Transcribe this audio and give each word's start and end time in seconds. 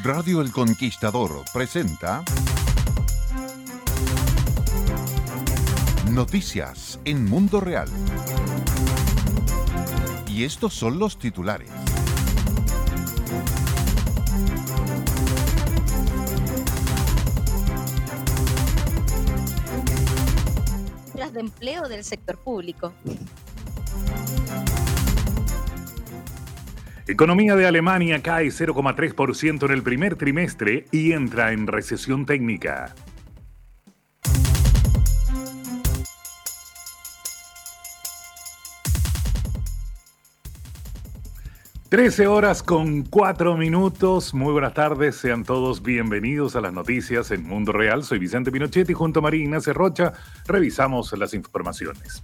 Radio 0.00 0.40
El 0.40 0.50
Conquistador 0.50 1.44
presenta 1.52 2.24
Noticias 6.10 6.98
en 7.04 7.26
Mundo 7.26 7.60
Real. 7.60 7.88
Y 10.26 10.44
estos 10.44 10.72
son 10.72 10.98
los 10.98 11.18
titulares. 11.18 11.68
De 21.32 21.40
empleo 21.40 21.88
del 21.88 22.04
sector 22.04 22.36
público. 22.36 22.92
Economía 27.08 27.56
de 27.56 27.66
Alemania 27.66 28.22
cae 28.22 28.46
0,3% 28.46 29.64
en 29.64 29.70
el 29.72 29.82
primer 29.82 30.14
trimestre 30.14 30.86
y 30.92 31.12
entra 31.12 31.52
en 31.52 31.66
recesión 31.66 32.26
técnica. 32.26 32.94
Trece 41.88 42.26
horas 42.26 42.62
con 42.62 43.02
cuatro 43.02 43.56
minutos. 43.56 44.32
Muy 44.32 44.52
buenas 44.52 44.72
tardes, 44.72 45.16
sean 45.16 45.42
todos 45.44 45.82
bienvenidos 45.82 46.54
a 46.54 46.60
las 46.60 46.72
noticias 46.72 47.32
en 47.32 47.42
Mundo 47.46 47.72
Real. 47.72 48.04
Soy 48.04 48.20
Vicente 48.20 48.52
Pinochetti 48.52 48.94
junto 48.94 49.18
a 49.18 49.22
María 49.22 49.42
Ignacia 49.42 49.72
Rocha. 49.72 50.12
Revisamos 50.46 51.12
las 51.18 51.34
informaciones. 51.34 52.22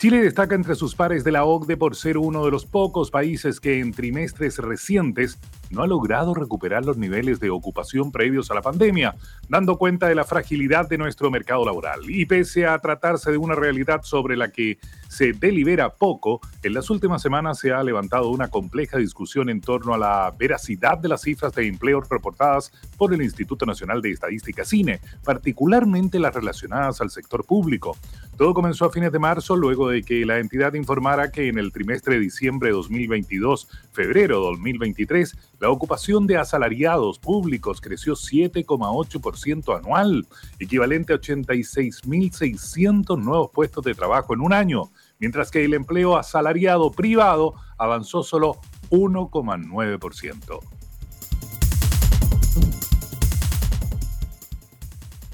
Chile 0.00 0.22
destaca 0.22 0.54
entre 0.54 0.76
sus 0.76 0.94
pares 0.94 1.24
de 1.24 1.30
la 1.30 1.44
OCDE 1.44 1.76
por 1.76 1.94
ser 1.94 2.16
uno 2.16 2.42
de 2.42 2.50
los 2.50 2.64
pocos 2.64 3.10
países 3.10 3.60
que 3.60 3.80
en 3.80 3.92
trimestres 3.92 4.56
recientes 4.56 5.38
no 5.70 5.82
ha 5.82 5.86
logrado 5.86 6.34
recuperar 6.34 6.84
los 6.84 6.96
niveles 6.98 7.40
de 7.40 7.50
ocupación 7.50 8.12
previos 8.12 8.50
a 8.50 8.54
la 8.54 8.62
pandemia, 8.62 9.16
dando 9.48 9.78
cuenta 9.78 10.08
de 10.08 10.14
la 10.14 10.24
fragilidad 10.24 10.88
de 10.88 10.98
nuestro 10.98 11.30
mercado 11.30 11.64
laboral. 11.64 12.00
Y 12.08 12.26
pese 12.26 12.66
a 12.66 12.78
tratarse 12.78 13.30
de 13.30 13.38
una 13.38 13.54
realidad 13.54 14.02
sobre 14.02 14.36
la 14.36 14.50
que 14.50 14.78
se 15.08 15.32
delibera 15.32 15.90
poco, 15.90 16.40
en 16.62 16.74
las 16.74 16.90
últimas 16.90 17.22
semanas 17.22 17.58
se 17.58 17.72
ha 17.72 17.82
levantado 17.82 18.30
una 18.30 18.48
compleja 18.48 18.98
discusión 18.98 19.48
en 19.48 19.60
torno 19.60 19.94
a 19.94 19.98
la 19.98 20.34
veracidad 20.38 20.98
de 20.98 21.08
las 21.08 21.22
cifras 21.22 21.54
de 21.54 21.66
empleo 21.66 22.00
reportadas 22.00 22.72
por 22.96 23.14
el 23.14 23.22
Instituto 23.22 23.66
Nacional 23.66 24.02
de 24.02 24.10
Estadística 24.10 24.64
CINE, 24.64 25.00
particularmente 25.24 26.18
las 26.18 26.34
relacionadas 26.34 27.00
al 27.00 27.10
sector 27.10 27.44
público. 27.44 27.96
Todo 28.36 28.54
comenzó 28.54 28.86
a 28.86 28.90
fines 28.90 29.12
de 29.12 29.18
marzo 29.18 29.56
luego 29.56 29.88
de 29.88 30.02
que 30.02 30.24
la 30.24 30.38
entidad 30.38 30.74
informara 30.74 31.30
que 31.30 31.48
en 31.48 31.58
el 31.58 31.72
trimestre 31.72 32.14
de 32.14 32.20
diciembre 32.20 32.70
de 32.70 32.74
2022, 32.74 33.68
febrero 33.92 34.40
de 34.40 34.46
2023, 34.46 35.36
la 35.60 35.70
ocupación 35.70 36.26
de 36.26 36.38
asalariados 36.38 37.18
públicos 37.18 37.82
creció 37.82 38.14
7,8% 38.14 39.78
anual, 39.78 40.26
equivalente 40.58 41.12
a 41.12 41.16
86.600 41.16 43.22
nuevos 43.22 43.50
puestos 43.52 43.84
de 43.84 43.94
trabajo 43.94 44.32
en 44.32 44.40
un 44.40 44.54
año, 44.54 44.90
mientras 45.18 45.50
que 45.50 45.62
el 45.64 45.74
empleo 45.74 46.16
asalariado 46.16 46.90
privado 46.90 47.56
avanzó 47.76 48.22
solo 48.22 48.56
1,9%. 48.90 50.79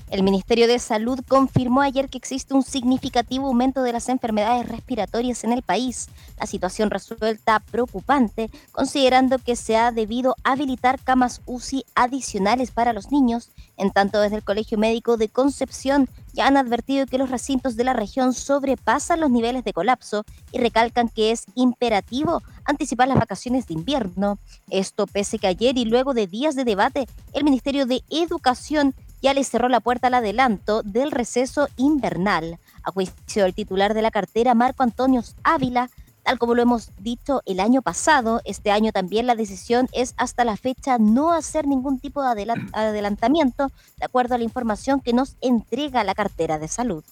El 0.08 0.22
Ministerio 0.22 0.68
de 0.68 0.78
Salud 0.78 1.18
confirmó 1.26 1.80
ayer 1.80 2.08
que 2.08 2.18
existe 2.18 2.54
un 2.54 2.62
significativo 2.62 3.48
aumento 3.48 3.82
de 3.82 3.92
las 3.92 4.08
enfermedades 4.08 4.68
respiratorias 4.68 5.42
en 5.42 5.52
el 5.52 5.62
país. 5.62 6.08
La 6.38 6.46
situación 6.46 6.90
resulta 6.90 7.58
preocupante, 7.58 8.48
considerando 8.70 9.38
que 9.38 9.56
se 9.56 9.76
ha 9.76 9.90
debido 9.90 10.36
habilitar 10.44 11.00
camas 11.02 11.42
UCI 11.46 11.84
adicionales 11.96 12.70
para 12.70 12.92
los 12.92 13.10
niños, 13.10 13.50
en 13.76 13.90
tanto 13.90 14.20
desde 14.20 14.36
el 14.36 14.44
Colegio 14.44 14.78
Médico 14.78 15.16
de 15.16 15.28
Concepción 15.28 16.08
ya 16.32 16.46
han 16.46 16.56
advertido 16.56 17.06
que 17.06 17.18
los 17.18 17.30
recintos 17.30 17.76
de 17.76 17.84
la 17.84 17.94
región 17.94 18.32
sobrepasan 18.32 19.20
los 19.20 19.30
niveles 19.30 19.64
de 19.64 19.72
colapso 19.72 20.24
y 20.52 20.58
recalcan 20.58 21.08
que 21.08 21.32
es 21.32 21.46
imperativo 21.54 22.42
anticipar 22.64 23.08
las 23.08 23.18
vacaciones 23.18 23.66
de 23.66 23.74
invierno. 23.74 24.38
Esto 24.70 25.06
pese 25.06 25.38
que 25.38 25.46
ayer 25.46 25.78
y 25.78 25.84
luego 25.84 26.14
de 26.14 26.26
días 26.26 26.54
de 26.54 26.64
debate, 26.64 27.06
el 27.32 27.44
Ministerio 27.44 27.86
de 27.86 28.02
Educación 28.10 28.94
ya 29.22 29.34
le 29.34 29.44
cerró 29.44 29.68
la 29.68 29.80
puerta 29.80 30.08
al 30.08 30.14
adelanto 30.14 30.82
del 30.82 31.10
receso 31.10 31.68
invernal. 31.76 32.58
A 32.82 32.92
juicio 32.92 33.44
del 33.44 33.54
titular 33.54 33.94
de 33.94 34.02
la 34.02 34.10
cartera, 34.10 34.54
Marco 34.54 34.82
Antonio 34.82 35.22
Ávila, 35.42 35.90
tal 36.22 36.38
como 36.38 36.54
lo 36.54 36.62
hemos 36.62 36.90
dicho 36.98 37.40
el 37.46 37.60
año 37.60 37.82
pasado, 37.82 38.40
este 38.44 38.70
año 38.70 38.92
también 38.92 39.26
la 39.26 39.36
decisión 39.36 39.88
es 39.92 40.14
hasta 40.16 40.44
la 40.44 40.56
fecha 40.56 40.98
no 40.98 41.32
hacer 41.32 41.66
ningún 41.66 42.00
tipo 42.00 42.22
de 42.22 42.46
adelantamiento, 42.72 43.70
de 43.98 44.04
acuerdo 44.04 44.34
a 44.34 44.38
la 44.38 44.44
información 44.44 45.00
que 45.00 45.12
nos 45.12 45.36
entrega 45.40 46.04
la 46.04 46.14
cartera 46.14 46.58
de 46.58 46.68
salud. 46.68 47.04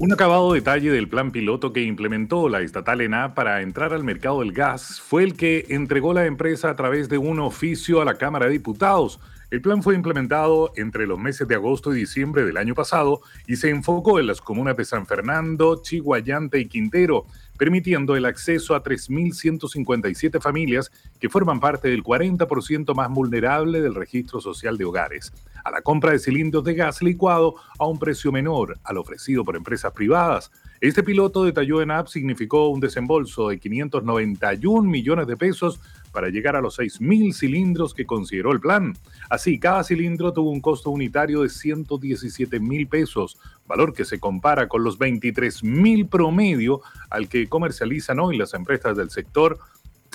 Un 0.00 0.12
acabado 0.12 0.52
detalle 0.52 0.92
del 0.92 1.08
plan 1.08 1.32
piloto 1.32 1.72
que 1.72 1.82
implementó 1.82 2.48
la 2.48 2.60
estatal 2.60 3.00
ENA 3.00 3.34
para 3.34 3.62
entrar 3.62 3.92
al 3.92 4.04
mercado 4.04 4.38
del 4.38 4.52
gas 4.52 5.00
fue 5.00 5.24
el 5.24 5.34
que 5.34 5.66
entregó 5.70 6.14
la 6.14 6.26
empresa 6.26 6.70
a 6.70 6.76
través 6.76 7.08
de 7.08 7.18
un 7.18 7.40
oficio 7.40 8.00
a 8.00 8.04
la 8.04 8.14
Cámara 8.14 8.46
de 8.46 8.52
Diputados. 8.52 9.18
El 9.50 9.62
plan 9.62 9.82
fue 9.82 9.94
implementado 9.94 10.72
entre 10.76 11.06
los 11.06 11.18
meses 11.18 11.48
de 11.48 11.54
agosto 11.54 11.94
y 11.94 12.00
diciembre 12.00 12.44
del 12.44 12.58
año 12.58 12.74
pasado 12.74 13.22
y 13.46 13.56
se 13.56 13.70
enfocó 13.70 14.20
en 14.20 14.26
las 14.26 14.42
comunas 14.42 14.76
de 14.76 14.84
San 14.84 15.06
Fernando, 15.06 15.80
Chihuayante 15.80 16.58
y 16.60 16.66
Quintero, 16.66 17.24
permitiendo 17.56 18.14
el 18.14 18.26
acceso 18.26 18.74
a 18.74 18.82
3.157 18.82 20.38
familias 20.42 20.92
que 21.18 21.30
forman 21.30 21.60
parte 21.60 21.88
del 21.88 22.04
40% 22.04 22.94
más 22.94 23.10
vulnerable 23.10 23.80
del 23.80 23.94
registro 23.94 24.38
social 24.38 24.76
de 24.76 24.84
hogares, 24.84 25.32
a 25.64 25.70
la 25.70 25.80
compra 25.80 26.12
de 26.12 26.18
cilindros 26.18 26.62
de 26.64 26.74
gas 26.74 27.00
licuado 27.00 27.54
a 27.78 27.86
un 27.86 27.98
precio 27.98 28.30
menor 28.30 28.78
al 28.84 28.98
ofrecido 28.98 29.46
por 29.46 29.56
empresas 29.56 29.92
privadas. 29.92 30.50
Este 30.80 31.02
piloto 31.02 31.42
detalló 31.42 31.80
en 31.80 31.90
app 31.90 32.06
significó 32.06 32.68
un 32.68 32.80
desembolso 32.80 33.48
de 33.48 33.58
591 33.58 34.88
millones 34.88 35.26
de 35.26 35.36
pesos 35.38 35.80
para 36.12 36.28
llegar 36.28 36.56
a 36.56 36.60
los 36.60 36.78
6.000 36.78 37.32
cilindros 37.32 37.94
que 37.94 38.06
consideró 38.06 38.52
el 38.52 38.60
plan. 38.60 38.96
Así, 39.30 39.58
cada 39.58 39.84
cilindro 39.84 40.32
tuvo 40.32 40.50
un 40.50 40.60
costo 40.60 40.90
unitario 40.90 41.42
de 41.42 41.48
117 41.48 42.60
mil 42.60 42.86
pesos, 42.86 43.38
valor 43.66 43.92
que 43.92 44.04
se 44.04 44.18
compara 44.18 44.68
con 44.68 44.84
los 44.84 44.98
23 44.98 45.62
mil 45.64 46.06
promedio 46.06 46.80
al 47.10 47.28
que 47.28 47.48
comercializan 47.48 48.20
hoy 48.20 48.36
las 48.36 48.54
empresas 48.54 48.96
del 48.96 49.10
sector 49.10 49.58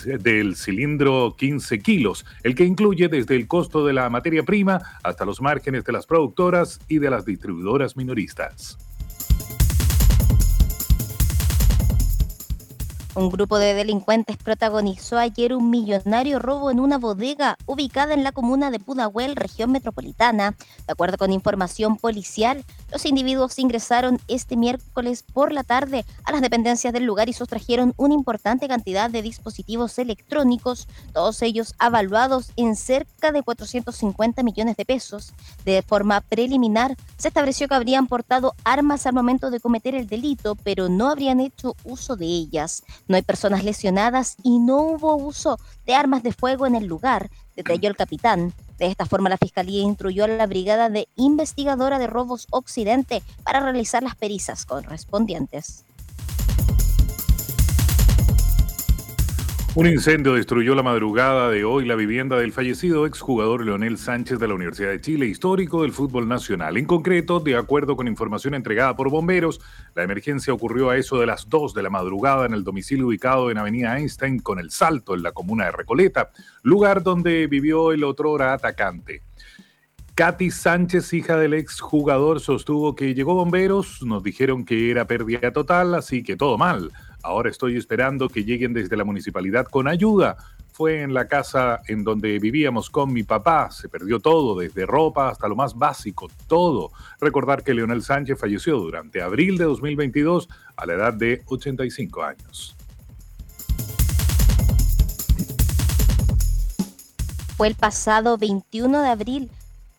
del 0.04 0.56
cilindro 0.56 1.36
15 1.38 1.80
kilos, 1.80 2.26
el 2.44 2.56
que 2.56 2.66
incluye 2.66 3.08
desde 3.08 3.36
el 3.36 3.48
costo 3.48 3.86
de 3.86 3.94
la 3.94 4.10
materia 4.10 4.44
prima 4.44 4.82
hasta 5.04 5.26
los 5.26 5.42
márgenes 5.42 5.84
de 5.86 5.94
las 5.94 6.06
productoras 6.06 6.80
y 6.88 7.00
de 7.00 7.10
las 7.10 7.26
distribuidoras 7.26 7.96
minoristas. 7.96 8.78
Un 13.16 13.30
grupo 13.30 13.60
de 13.60 13.76
delincuentes 13.76 14.38
protagonizó 14.38 15.20
ayer 15.20 15.54
un 15.54 15.70
millonario 15.70 16.40
robo 16.40 16.72
en 16.72 16.80
una 16.80 16.98
bodega 16.98 17.58
ubicada 17.68 18.16
en 18.16 18.24
la 18.24 18.32
comuna 18.32 18.72
de 18.72 18.80
Pudahuel, 18.80 19.36
región 19.36 19.72
metropolitana. 19.72 20.56
De 20.88 20.94
acuerdo 20.94 21.20
con 21.20 21.32
información 21.32 21.98
policial, 21.98 22.66
los 22.92 23.06
individuos 23.06 23.60
ingresaron 23.60 24.20
este 24.28 24.58
miércoles 24.58 25.24
por 25.32 25.52
la 25.52 25.64
tarde 25.64 26.06
a 26.24 26.32
las 26.32 26.42
dependencias 26.42 26.92
del 26.92 27.04
lugar 27.04 27.30
y 27.30 27.34
sustrajeron 27.34 27.94
una 27.98 28.16
importante 28.16 28.68
cantidad 28.68 29.12
de 29.12 29.22
dispositivos 29.22 30.00
electrónicos, 30.00 30.88
todos 31.14 31.40
ellos 31.44 31.76
avaluados 31.78 32.52
en 32.56 32.76
cerca 32.76 33.32
de 33.32 33.44
450 33.44 34.42
millones 34.42 34.76
de 34.76 34.86
pesos. 34.86 35.34
De 35.66 35.84
forma 35.84 36.22
preliminar, 36.22 36.98
se 37.18 37.28
estableció 37.28 37.68
que 37.68 37.76
habrían 37.76 38.08
portado 38.08 38.56
armas 38.64 39.06
al 39.06 39.14
momento 39.14 39.52
de 39.52 39.60
cometer 39.60 39.94
el 39.94 40.08
delito, 40.08 40.56
pero 40.56 40.90
no 40.90 41.10
habrían 41.12 41.40
hecho 41.40 41.76
uso 41.84 42.16
de 42.16 42.26
ellas. 42.26 42.84
No 43.08 43.16
hay 43.16 43.22
personas 43.22 43.64
lesionadas 43.64 44.38
y 44.44 44.60
no 44.60 44.78
hubo 44.82 45.16
uso 45.16 45.60
de 45.86 45.96
armas 45.96 46.24
de 46.24 46.32
fuego 46.34 46.66
en 46.66 46.76
el 46.76 46.86
lugar, 46.86 47.30
detalló 47.56 47.90
el 47.90 47.96
capitán. 47.96 48.54
De 48.78 48.88
esta 48.88 49.06
forma, 49.06 49.30
la 49.30 49.38
Fiscalía 49.38 49.82
instruyó 49.84 50.24
a 50.24 50.28
la 50.28 50.48
Brigada 50.48 50.90
de 50.90 51.08
Investigadora 51.16 52.00
de 52.00 52.08
Robos 52.08 52.48
Occidente 52.50 53.22
para 53.44 53.60
realizar 53.60 54.04
las 54.04 54.16
perizas 54.16 54.66
correspondientes. 54.66 55.86
Un 59.76 59.88
incendio 59.88 60.36
destruyó 60.36 60.76
la 60.76 60.84
madrugada 60.84 61.50
de 61.50 61.66
hoy 61.66 61.86
la 61.86 61.96
vivienda 61.96 62.38
del 62.38 62.52
fallecido 62.52 63.08
exjugador 63.08 63.66
Leonel 63.66 63.98
Sánchez 63.98 64.38
de 64.38 64.48
la 64.48 64.54
Universidad 64.54 64.92
de 64.92 65.02
Chile, 65.02 65.26
histórico 65.26 65.82
del 65.82 65.92
fútbol 65.92 66.28
nacional. 66.28 66.78
En 66.78 66.86
concreto, 66.86 67.40
de 67.40 67.56
acuerdo 67.56 67.96
con 67.96 68.08
información 68.08 68.54
entregada 68.54 68.96
por 68.96 69.10
bomberos, 69.10 69.60
la 69.96 70.04
emergencia 70.04 70.54
ocurrió 70.54 70.92
a 70.92 70.98
eso 70.98 71.18
de 71.18 71.26
las 71.26 71.50
2 71.50 71.74
de 71.74 71.82
la 71.82 71.90
madrugada 71.90 72.46
en 72.46 72.54
el 72.54 72.64
domicilio 72.64 73.08
ubicado 73.08 73.50
en 73.50 73.58
Avenida 73.58 73.98
Einstein 73.98 74.38
con 74.42 74.60
el 74.60 74.70
Salto, 74.70 75.16
en 75.16 75.24
la 75.24 75.32
comuna 75.32 75.66
de 75.66 75.72
Recoleta, 75.72 76.30
lugar 76.62 77.02
donde 77.02 77.48
vivió 77.48 77.94
el 77.94 78.04
otrora 78.04 78.54
atacante. 78.54 79.24
Katy 80.14 80.52
Sánchez, 80.52 81.12
hija 81.14 81.36
del 81.38 81.56
exjugador, 81.56 82.40
sostuvo 82.40 82.94
que 82.94 83.16
llegó 83.16 83.34
bomberos, 83.34 84.04
nos 84.04 84.22
dijeron 84.22 84.66
que 84.66 84.92
era 84.92 85.08
pérdida 85.08 85.52
total, 85.52 85.96
así 85.96 86.22
que 86.22 86.36
todo 86.36 86.60
mal. 86.60 86.92
Ahora 87.24 87.50
estoy 87.50 87.78
esperando 87.78 88.28
que 88.28 88.44
lleguen 88.44 88.74
desde 88.74 88.98
la 88.98 89.06
municipalidad 89.06 89.66
con 89.68 89.88
ayuda. 89.88 90.36
Fue 90.74 91.04
en 91.04 91.14
la 91.14 91.30
casa 91.30 91.82
en 91.88 92.04
donde 92.04 92.38
vivíamos 92.38 92.90
con 92.90 93.14
mi 93.14 93.24
papá. 93.24 93.72
Se 93.72 93.88
perdió 93.88 94.20
todo, 94.20 94.60
desde 94.60 94.86
ropa 94.86 95.30
hasta 95.30 95.48
lo 95.48 95.56
más 95.56 95.74
básico, 95.74 96.30
todo. 96.48 96.92
Recordar 97.22 97.64
que 97.64 97.74
Leonel 97.74 98.04
Sánchez 98.04 98.38
falleció 98.38 98.78
durante 98.78 99.22
abril 99.22 99.58
de 99.58 99.64
2022 99.64 100.50
a 100.76 100.86
la 100.86 100.94
edad 100.96 101.14
de 101.14 101.44
85 101.46 102.24
años. 102.24 102.76
Fue 107.56 107.70
el 107.70 107.76
pasado 107.76 108.38
21 108.38 109.02
de 109.02 109.08
abril 109.08 109.52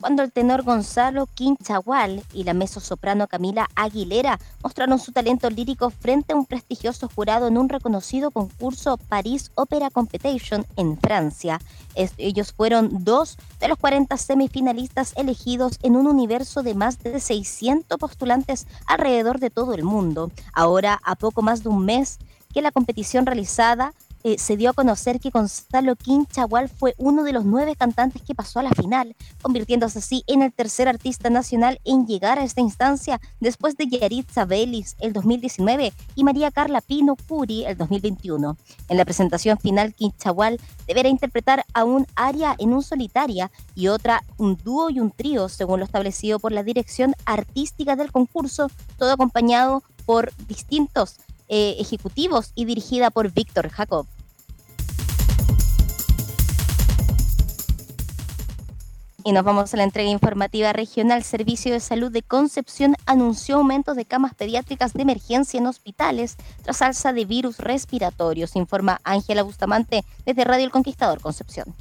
cuando 0.04 0.22
el 0.22 0.32
tenor 0.32 0.64
Gonzalo 0.64 1.24
Quinchagual 1.32 2.22
y 2.34 2.44
la 2.44 2.52
mezzosoprano 2.52 3.26
Camila 3.26 3.70
Aguilera 3.74 4.38
mostraron 4.62 4.98
su 4.98 5.12
talento 5.12 5.48
lírico 5.48 5.88
frente 5.88 6.34
a 6.34 6.36
un 6.36 6.44
prestigioso 6.44 7.08
jurado 7.08 7.48
en 7.48 7.56
un 7.56 7.70
reconocido 7.70 8.30
concurso 8.30 8.98
Paris 8.98 9.50
Opera 9.54 9.88
Competition 9.88 10.66
en 10.76 10.98
Francia. 10.98 11.58
ellos 11.94 12.52
fueron 12.52 13.02
dos 13.02 13.38
de 13.60 13.68
los 13.68 13.78
40 13.78 14.14
semifinalistas 14.18 15.14
elegidos 15.16 15.78
en 15.82 15.96
un 15.96 16.06
universo 16.06 16.62
de 16.62 16.74
más 16.74 17.02
de 17.02 17.18
600 17.18 17.98
postulantes 17.98 18.66
alrededor 18.86 19.38
de 19.38 19.48
todo 19.48 19.72
el 19.72 19.84
mundo. 19.84 20.30
Ahora, 20.52 21.00
a 21.02 21.14
poco 21.14 21.40
más 21.40 21.62
de 21.62 21.70
un 21.70 21.82
mes 21.82 22.18
que 22.52 22.60
la 22.60 22.72
competición 22.72 23.24
realizada 23.24 23.94
eh, 24.26 24.38
se 24.38 24.56
dio 24.56 24.70
a 24.70 24.72
conocer 24.72 25.20
que 25.20 25.28
Gonzalo 25.28 25.96
Quinchagual 25.96 26.70
fue 26.70 26.94
uno 26.96 27.24
de 27.24 27.34
los 27.34 27.44
nueve 27.44 27.76
cantantes 27.76 28.22
que 28.22 28.34
pasó 28.34 28.58
a 28.58 28.62
la 28.62 28.70
final, 28.70 29.14
convirtiéndose 29.42 29.98
así 29.98 30.24
en 30.26 30.40
el 30.40 30.50
tercer 30.50 30.88
artista 30.88 31.28
nacional 31.28 31.78
en 31.84 32.06
llegar 32.06 32.38
a 32.38 32.44
esta 32.44 32.62
instancia 32.62 33.20
después 33.40 33.76
de 33.76 33.86
Yaritza 33.86 34.46
Vélez 34.46 34.96
el 35.00 35.12
2019 35.12 35.92
y 36.14 36.24
María 36.24 36.50
Carla 36.50 36.80
Pino 36.80 37.16
Curi 37.28 37.66
el 37.66 37.76
2021. 37.76 38.56
En 38.88 38.96
la 38.96 39.04
presentación 39.04 39.58
final, 39.58 39.92
Quinchagual 39.92 40.58
deberá 40.86 41.10
interpretar 41.10 41.66
a 41.74 41.84
un 41.84 42.06
aria 42.16 42.56
en 42.58 42.72
un 42.72 42.82
solitaria 42.82 43.50
y 43.74 43.88
otra 43.88 44.24
un 44.38 44.56
dúo 44.56 44.88
y 44.88 45.00
un 45.00 45.10
trío, 45.10 45.50
según 45.50 45.80
lo 45.80 45.84
establecido 45.84 46.38
por 46.38 46.52
la 46.52 46.62
dirección 46.62 47.14
artística 47.26 47.94
del 47.94 48.10
concurso, 48.10 48.70
todo 48.96 49.12
acompañado 49.12 49.82
por 50.06 50.32
distintos 50.48 51.16
eh, 51.48 51.76
ejecutivos 51.78 52.52
y 52.54 52.64
dirigida 52.64 53.10
por 53.10 53.30
Víctor 53.30 53.68
Jacob. 53.68 54.06
Y 59.26 59.32
nos 59.32 59.42
vamos 59.42 59.72
a 59.72 59.78
la 59.78 59.84
entrega 59.84 60.10
informativa 60.10 60.74
regional. 60.74 61.24
Servicio 61.24 61.72
de 61.72 61.80
Salud 61.80 62.12
de 62.12 62.20
Concepción 62.20 62.94
anunció 63.06 63.56
aumentos 63.56 63.96
de 63.96 64.04
camas 64.04 64.34
pediátricas 64.34 64.92
de 64.92 65.00
emergencia 65.00 65.58
en 65.58 65.66
hospitales 65.66 66.36
tras 66.62 66.82
alza 66.82 67.14
de 67.14 67.24
virus 67.24 67.56
respiratorios, 67.56 68.54
informa 68.54 69.00
Ángela 69.02 69.42
Bustamante 69.42 70.04
desde 70.26 70.44
Radio 70.44 70.66
El 70.66 70.70
Conquistador 70.70 71.22
Concepción 71.22 71.74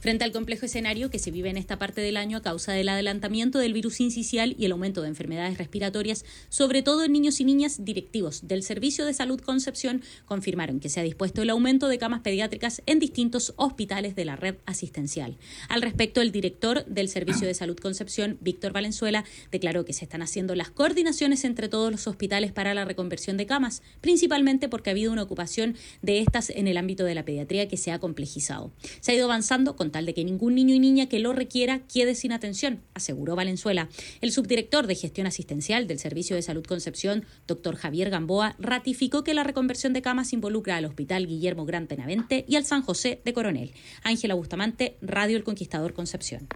frente 0.00 0.24
al 0.24 0.32
complejo 0.32 0.66
escenario 0.66 1.10
que 1.10 1.18
se 1.18 1.30
vive 1.30 1.50
en 1.50 1.56
esta 1.56 1.78
parte 1.78 2.00
del 2.00 2.16
año 2.16 2.38
a 2.38 2.42
causa 2.42 2.72
del 2.72 2.88
adelantamiento 2.88 3.58
del 3.58 3.72
virus 3.72 4.00
incisional 4.00 4.54
y 4.58 4.64
el 4.64 4.72
aumento 4.72 5.02
de 5.02 5.08
enfermedades 5.08 5.58
respiratorias, 5.58 6.24
sobre 6.48 6.82
todo 6.82 7.04
en 7.04 7.12
niños 7.12 7.40
y 7.40 7.44
niñas 7.44 7.84
directivos 7.84 8.46
del 8.46 8.62
Servicio 8.62 9.06
de 9.06 9.14
Salud 9.14 9.40
Concepción, 9.40 10.02
confirmaron 10.26 10.80
que 10.80 10.88
se 10.88 11.00
ha 11.00 11.02
dispuesto 11.02 11.42
el 11.42 11.50
aumento 11.50 11.88
de 11.88 11.98
camas 11.98 12.20
pediátricas 12.20 12.82
en 12.86 12.98
distintos 12.98 13.54
hospitales 13.56 14.14
de 14.14 14.24
la 14.24 14.36
red 14.36 14.56
asistencial. 14.66 15.38
Al 15.68 15.82
respecto, 15.82 16.20
el 16.20 16.32
director 16.32 16.84
del 16.86 17.08
Servicio 17.08 17.46
de 17.46 17.54
Salud 17.54 17.78
Concepción, 17.78 18.38
Víctor 18.40 18.72
Valenzuela, 18.72 19.24
declaró 19.50 19.84
que 19.84 19.92
se 19.92 20.04
están 20.04 20.22
haciendo 20.22 20.54
las 20.54 20.70
coordinaciones 20.70 21.44
entre 21.44 21.68
todos 21.68 21.90
los 21.90 22.06
hospitales 22.06 22.52
para 22.52 22.74
la 22.74 22.84
reconversión 22.84 23.36
de 23.36 23.46
camas, 23.46 23.82
principalmente 24.00 24.68
porque 24.68 24.90
ha 24.90 24.92
habido 24.92 25.12
una 25.12 25.22
ocupación 25.22 25.76
de 26.02 26.20
estas 26.20 26.50
en 26.50 26.68
el 26.68 26.76
ámbito 26.76 27.04
de 27.04 27.14
la 27.14 27.24
pediatría 27.24 27.68
que 27.68 27.76
se 27.76 27.92
ha 27.92 27.98
complejizado. 27.98 28.72
Se 29.00 29.12
ha 29.12 29.14
ido 29.14 29.24
avanzando 29.24 29.76
con 29.76 29.90
de 30.06 30.14
que 30.14 30.24
ningún 30.24 30.54
niño 30.54 30.74
y 30.74 30.78
niña 30.78 31.08
que 31.08 31.18
lo 31.18 31.32
requiera 31.32 31.80
quede 31.92 32.14
sin 32.14 32.32
atención, 32.32 32.80
aseguró 32.94 33.36
Valenzuela. 33.36 33.88
El 34.20 34.32
subdirector 34.32 34.86
de 34.86 34.94
gestión 34.94 35.26
asistencial 35.26 35.86
del 35.86 35.98
Servicio 35.98 36.36
de 36.36 36.42
Salud 36.42 36.64
Concepción, 36.64 37.24
doctor 37.46 37.76
Javier 37.76 38.10
Gamboa, 38.10 38.56
ratificó 38.58 39.24
que 39.24 39.34
la 39.34 39.44
reconversión 39.44 39.92
de 39.92 40.02
camas 40.02 40.32
involucra 40.32 40.76
al 40.76 40.84
Hospital 40.84 41.26
Guillermo 41.26 41.64
Gran 41.64 41.86
Tenavente 41.86 42.44
y 42.48 42.56
al 42.56 42.64
San 42.64 42.82
José 42.82 43.20
de 43.24 43.32
Coronel. 43.32 43.72
Ángela 44.02 44.34
Bustamante, 44.34 44.96
Radio 45.00 45.36
El 45.36 45.44
Conquistador 45.44 45.94
Concepción. 45.94 46.48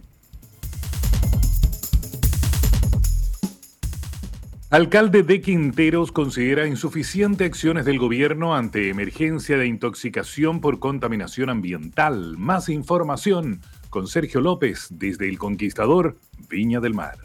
Alcalde 4.73 5.21
de 5.21 5.39
Quinteros 5.39 6.11
considera 6.11 6.65
insuficiente 6.65 7.45
acciones 7.45 7.85
del 7.85 7.99
gobierno 7.99 8.55
ante 8.55 8.89
emergencia 8.89 9.55
de 9.55 9.67
intoxicación 9.67 10.61
por 10.61 10.79
contaminación 10.79 11.51
ambiental. 11.51 12.39
Más 12.39 12.69
información 12.69 13.61
con 13.91 14.07
Sergio 14.07 14.41
López 14.41 14.87
desde 14.89 15.29
El 15.29 15.37
Conquistador, 15.37 16.17
Viña 16.49 16.79
del 16.79 16.95
Mar. 16.95 17.19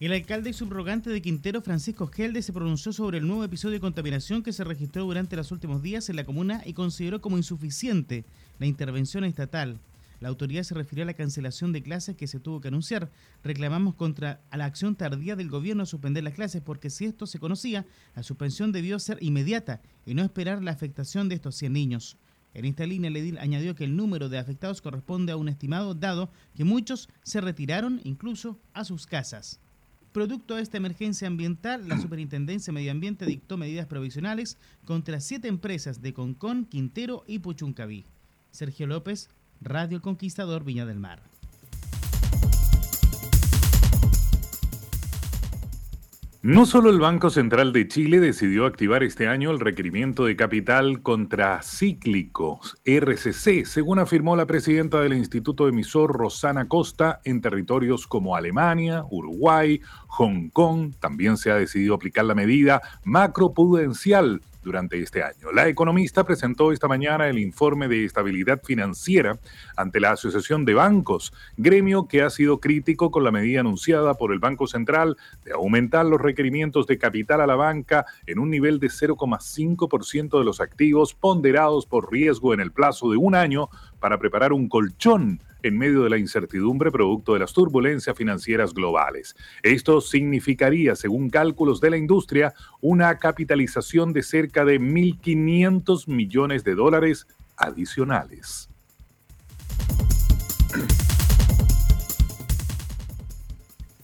El 0.00 0.12
alcalde 0.12 0.48
y 0.48 0.52
subrogante 0.54 1.10
de 1.10 1.20
Quintero, 1.20 1.60
Francisco 1.60 2.06
Gelde, 2.06 2.40
se 2.40 2.54
pronunció 2.54 2.94
sobre 2.94 3.18
el 3.18 3.26
nuevo 3.26 3.44
episodio 3.44 3.74
de 3.74 3.80
contaminación 3.80 4.42
que 4.42 4.54
se 4.54 4.64
registró 4.64 5.04
durante 5.04 5.36
los 5.36 5.52
últimos 5.52 5.82
días 5.82 6.08
en 6.08 6.16
la 6.16 6.24
comuna 6.24 6.62
y 6.64 6.72
consideró 6.72 7.20
como 7.20 7.36
insuficiente 7.36 8.24
la 8.58 8.64
intervención 8.64 9.24
estatal 9.24 9.80
la 10.24 10.30
autoridad 10.30 10.62
se 10.62 10.72
refirió 10.72 11.02
a 11.02 11.06
la 11.06 11.12
cancelación 11.12 11.72
de 11.72 11.82
clases 11.82 12.16
que 12.16 12.26
se 12.26 12.40
tuvo 12.40 12.62
que 12.62 12.68
anunciar. 12.68 13.10
Reclamamos 13.42 13.94
contra 13.94 14.40
la 14.50 14.64
acción 14.64 14.96
tardía 14.96 15.36
del 15.36 15.50
gobierno 15.50 15.82
a 15.82 15.86
suspender 15.86 16.24
las 16.24 16.32
clases 16.32 16.62
porque 16.62 16.88
si 16.88 17.04
esto 17.04 17.26
se 17.26 17.38
conocía, 17.38 17.84
la 18.16 18.22
suspensión 18.22 18.72
debió 18.72 18.98
ser 18.98 19.18
inmediata 19.22 19.82
y 20.06 20.14
no 20.14 20.22
esperar 20.22 20.62
la 20.62 20.70
afectación 20.70 21.28
de 21.28 21.34
estos 21.34 21.56
100 21.56 21.74
niños. 21.74 22.16
En 22.54 22.64
esta 22.64 22.86
línea, 22.86 23.08
el 23.08 23.18
edil 23.18 23.36
añadió 23.36 23.74
que 23.74 23.84
el 23.84 23.96
número 23.96 24.30
de 24.30 24.38
afectados 24.38 24.80
corresponde 24.80 25.30
a 25.30 25.36
un 25.36 25.50
estimado 25.50 25.94
dado 25.94 26.30
que 26.56 26.64
muchos 26.64 27.10
se 27.22 27.42
retiraron 27.42 28.00
incluso 28.02 28.58
a 28.72 28.84
sus 28.84 29.06
casas. 29.06 29.60
Producto 30.12 30.54
de 30.54 30.62
esta 30.62 30.78
emergencia 30.78 31.28
ambiental, 31.28 31.86
la 31.86 32.00
Superintendencia 32.00 32.70
de 32.70 32.76
Medio 32.76 32.92
Ambiente 32.92 33.26
dictó 33.26 33.58
medidas 33.58 33.88
provisionales 33.88 34.56
contra 34.86 35.20
siete 35.20 35.48
empresas 35.48 36.00
de 36.00 36.14
Concón, 36.14 36.64
Quintero 36.64 37.24
y 37.26 37.40
Puchuncaví. 37.40 38.06
Sergio 38.54 38.86
López, 38.86 39.28
Radio 39.60 40.00
Conquistador 40.02 40.64
Viña 40.64 40.86
del 40.86 40.98
Mar. 40.98 41.22
No 46.44 46.66
solo 46.66 46.90
el 46.90 47.00
Banco 47.00 47.30
Central 47.30 47.72
de 47.72 47.88
Chile 47.88 48.20
decidió 48.20 48.66
activar 48.66 49.02
este 49.02 49.28
año 49.28 49.50
el 49.50 49.60
requerimiento 49.60 50.26
de 50.26 50.36
capital 50.36 51.00
contracíclicos 51.00 52.76
RCC, 52.84 53.64
según 53.64 53.98
afirmó 53.98 54.36
la 54.36 54.44
presidenta 54.44 55.00
del 55.00 55.14
Instituto 55.14 55.68
Emisor 55.68 56.12
Rosana 56.12 56.68
Costa, 56.68 57.22
en 57.24 57.40
territorios 57.40 58.06
como 58.06 58.36
Alemania, 58.36 59.06
Uruguay, 59.08 59.80
Hong 60.08 60.50
Kong, 60.50 60.92
también 61.00 61.38
se 61.38 61.50
ha 61.50 61.54
decidido 61.54 61.94
aplicar 61.94 62.26
la 62.26 62.34
medida 62.34 62.82
macroprudencial 63.04 64.42
durante 64.64 65.00
este 65.00 65.22
año. 65.22 65.52
La 65.52 65.68
economista 65.68 66.24
presentó 66.24 66.72
esta 66.72 66.88
mañana 66.88 67.28
el 67.28 67.38
informe 67.38 67.86
de 67.86 68.04
estabilidad 68.04 68.62
financiera 68.62 69.38
ante 69.76 70.00
la 70.00 70.12
Asociación 70.12 70.64
de 70.64 70.74
Bancos, 70.74 71.32
gremio 71.56 72.08
que 72.08 72.22
ha 72.22 72.30
sido 72.30 72.58
crítico 72.58 73.10
con 73.10 73.22
la 73.22 73.30
medida 73.30 73.60
anunciada 73.60 74.14
por 74.14 74.32
el 74.32 74.38
Banco 74.38 74.66
Central 74.66 75.16
de 75.44 75.52
aumentar 75.52 76.06
los 76.06 76.20
requerimientos 76.20 76.86
de 76.86 76.98
capital 76.98 77.40
a 77.40 77.46
la 77.46 77.54
banca 77.54 78.06
en 78.26 78.38
un 78.38 78.50
nivel 78.50 78.80
de 78.80 78.88
0,5% 78.88 80.38
de 80.38 80.44
los 80.44 80.60
activos 80.60 81.14
ponderados 81.14 81.86
por 81.86 82.10
riesgo 82.10 82.54
en 82.54 82.60
el 82.60 82.72
plazo 82.72 83.10
de 83.10 83.16
un 83.16 83.34
año 83.34 83.68
para 84.00 84.18
preparar 84.18 84.52
un 84.52 84.68
colchón 84.68 85.40
en 85.64 85.76
medio 85.78 86.02
de 86.02 86.10
la 86.10 86.18
incertidumbre 86.18 86.92
producto 86.92 87.32
de 87.32 87.40
las 87.40 87.52
turbulencias 87.52 88.16
financieras 88.16 88.72
globales. 88.72 89.34
Esto 89.62 90.00
significaría, 90.00 90.94
según 90.94 91.30
cálculos 91.30 91.80
de 91.80 91.90
la 91.90 91.96
industria, 91.96 92.54
una 92.80 93.18
capitalización 93.18 94.12
de 94.12 94.22
cerca 94.22 94.64
de 94.64 94.80
1.500 94.80 96.06
millones 96.06 96.64
de 96.64 96.74
dólares 96.74 97.26
adicionales.– 97.56 98.68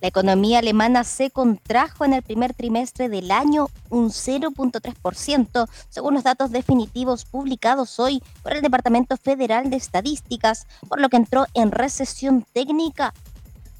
La 0.00 0.08
economía 0.08 0.60
alemana 0.60 1.04
se 1.04 1.30
contrajo 1.30 2.06
en 2.06 2.14
el 2.14 2.22
primer 2.22 2.54
trimestre 2.54 3.10
del 3.10 3.30
año 3.30 3.68
un 3.90 4.08
0.3%, 4.08 5.68
según 5.90 6.14
los 6.14 6.24
datos 6.24 6.50
definitivos 6.50 7.26
publicados 7.26 8.00
hoy 8.00 8.22
por 8.42 8.54
el 8.54 8.62
Departamento 8.62 9.18
Federal 9.18 9.68
de 9.68 9.76
Estadísticas, 9.76 10.66
por 10.88 11.00
lo 11.00 11.10
que 11.10 11.18
entró 11.18 11.46
en 11.52 11.70
recesión 11.70 12.46
técnica 12.52 13.12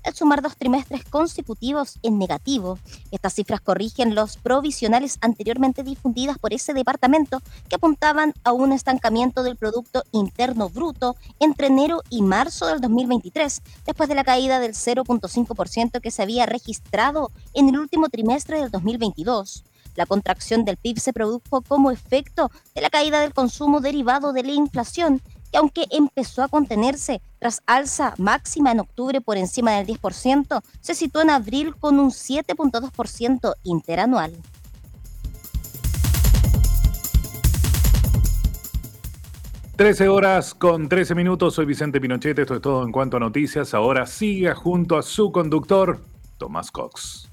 al 0.05 0.15
sumar 0.15 0.43
dos 0.43 0.57
trimestres 0.57 1.05
consecutivos 1.05 1.99
en 2.03 2.19
negativo. 2.19 2.79
Estas 3.11 3.35
cifras 3.35 3.61
corrigen 3.61 4.15
los 4.15 4.37
provisionales 4.37 5.19
anteriormente 5.21 5.83
difundidas 5.83 6.39
por 6.39 6.53
ese 6.53 6.75
departamento 6.75 7.41
que 7.69 7.77
apuntaban 7.77 8.35
a 8.45 8.53
un 8.53 8.73
estancamiento 8.73 9.43
del 9.43 9.57
Producto 9.57 10.03
Interno 10.13 10.69
Bruto 10.69 11.17
entre 11.39 11.69
enero 11.69 12.03
y 12.11 12.23
marzo 12.23 12.67
del 12.67 12.81
2023, 12.81 13.63
después 13.87 14.09
de 14.09 14.15
la 14.15 14.25
caída 14.25 14.59
del 14.61 14.73
0.5% 14.73 16.01
que 16.01 16.11
se 16.11 16.23
había 16.23 16.47
registrado 16.47 17.31
en 17.55 17.69
el 17.69 17.79
último 17.79 18.09
trimestre 18.09 18.61
del 18.61 18.71
2022. 18.71 19.65
La 19.97 20.07
contracción 20.07 20.65
del 20.65 20.77
PIB 20.77 20.99
se 20.99 21.13
produjo 21.13 21.63
como 21.63 21.91
efecto 21.91 22.51
de 22.75 22.81
la 22.81 22.91
caída 22.91 23.21
del 23.21 23.35
consumo 23.35 23.81
derivado 23.81 24.33
de 24.33 24.45
la 24.45 24.53
inflación 24.53 25.21
que 25.51 25.59
aunque 25.59 25.87
empezó 25.91 26.43
a 26.43 26.49
contenerse 26.49 27.21
tras 27.39 27.63
alza 27.67 28.15
máxima 28.19 28.73
en 28.73 28.81
octubre 28.81 29.21
por 29.21 29.37
encima 29.37 29.73
del 29.73 29.87
10%, 29.87 30.63
se 30.81 30.95
situó 30.95 31.23
en 31.23 31.31
abril 31.31 31.75
con 31.77 31.99
un 31.99 32.11
7.2% 32.11 33.55
interanual. 33.65 34.33
Trece 39.81 40.09
horas 40.09 40.53
con 40.53 40.91
13 40.91 41.15
minutos, 41.15 41.55
soy 41.55 41.65
Vicente 41.65 42.03
Pinochet, 42.03 42.39
esto 42.39 42.57
es 42.57 42.61
todo 42.61 42.85
en 42.85 42.93
cuanto 42.93 43.17
a 43.17 43.21
noticias. 43.21 43.73
Ahora 43.73 44.05
siga 44.05 44.55
junto 44.55 44.99
a 44.99 45.03
su 45.03 45.33
conductor, 45.33 46.03
Tomás 46.37 46.71
Cox. 46.71 47.30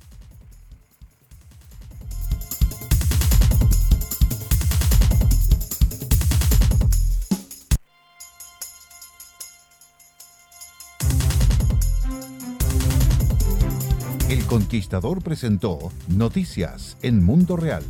El 14.29 14.45
Conquistador 14.45 15.23
presentó 15.23 15.79
Noticias 16.09 16.97
en 17.01 17.23
Mundo 17.23 17.55
Real. 17.55 17.81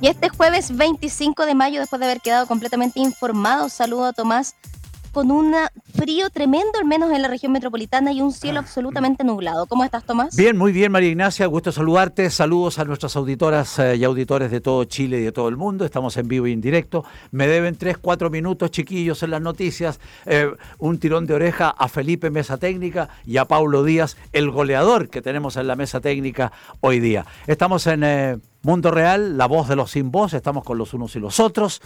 Y 0.00 0.06
este 0.06 0.30
jueves 0.30 0.74
25 0.74 1.44
de 1.44 1.54
mayo, 1.54 1.80
después 1.80 2.00
de 2.00 2.06
haber 2.06 2.22
quedado 2.22 2.46
completamente 2.46 2.98
informado, 2.98 3.68
saludo 3.68 4.06
a 4.06 4.14
Tomás 4.14 4.54
con 5.12 5.30
un 5.30 5.54
frío 5.94 6.30
tremendo, 6.30 6.78
al 6.78 6.86
menos 6.86 7.10
en 7.12 7.22
la 7.22 7.28
región 7.28 7.52
metropolitana, 7.52 8.12
y 8.12 8.20
un 8.20 8.32
cielo 8.32 8.60
ah. 8.60 8.62
absolutamente 8.62 9.24
nublado. 9.24 9.66
¿Cómo 9.66 9.84
estás, 9.84 10.04
Tomás? 10.04 10.36
Bien, 10.36 10.56
muy 10.56 10.72
bien, 10.72 10.92
María 10.92 11.10
Ignacia. 11.10 11.46
Gusto 11.46 11.72
saludarte. 11.72 12.30
Saludos 12.30 12.78
a 12.78 12.84
nuestras 12.84 13.16
auditoras 13.16 13.78
eh, 13.78 13.96
y 13.96 14.04
auditores 14.04 14.50
de 14.50 14.60
todo 14.60 14.84
Chile 14.84 15.18
y 15.20 15.22
de 15.22 15.32
todo 15.32 15.48
el 15.48 15.56
mundo. 15.56 15.84
Estamos 15.84 16.16
en 16.16 16.28
vivo 16.28 16.46
y 16.46 16.52
en 16.52 16.60
directo. 16.60 17.04
Me 17.30 17.46
deben 17.46 17.76
tres, 17.76 17.98
cuatro 17.98 18.30
minutos, 18.30 18.70
chiquillos, 18.70 19.22
en 19.22 19.30
las 19.30 19.40
noticias. 19.40 20.00
Eh, 20.26 20.50
un 20.78 20.98
tirón 20.98 21.26
de 21.26 21.34
oreja 21.34 21.70
a 21.70 21.88
Felipe 21.88 22.30
Mesa 22.30 22.58
Técnica 22.58 23.08
y 23.26 23.36
a 23.36 23.44
Paulo 23.44 23.84
Díaz, 23.84 24.16
el 24.32 24.50
goleador 24.50 25.08
que 25.08 25.22
tenemos 25.22 25.56
en 25.56 25.66
la 25.66 25.76
mesa 25.76 26.00
técnica 26.00 26.52
hoy 26.80 27.00
día. 27.00 27.26
Estamos 27.46 27.86
en... 27.86 28.04
Eh, 28.04 28.38
Mundo 28.62 28.90
Real, 28.90 29.38
la 29.38 29.46
voz 29.46 29.68
de 29.68 29.76
los 29.76 29.92
sin 29.92 30.10
voz, 30.10 30.34
estamos 30.34 30.64
con 30.64 30.76
los 30.76 30.92
unos 30.92 31.16
y 31.16 31.18
los 31.18 31.40
otros. 31.40 31.80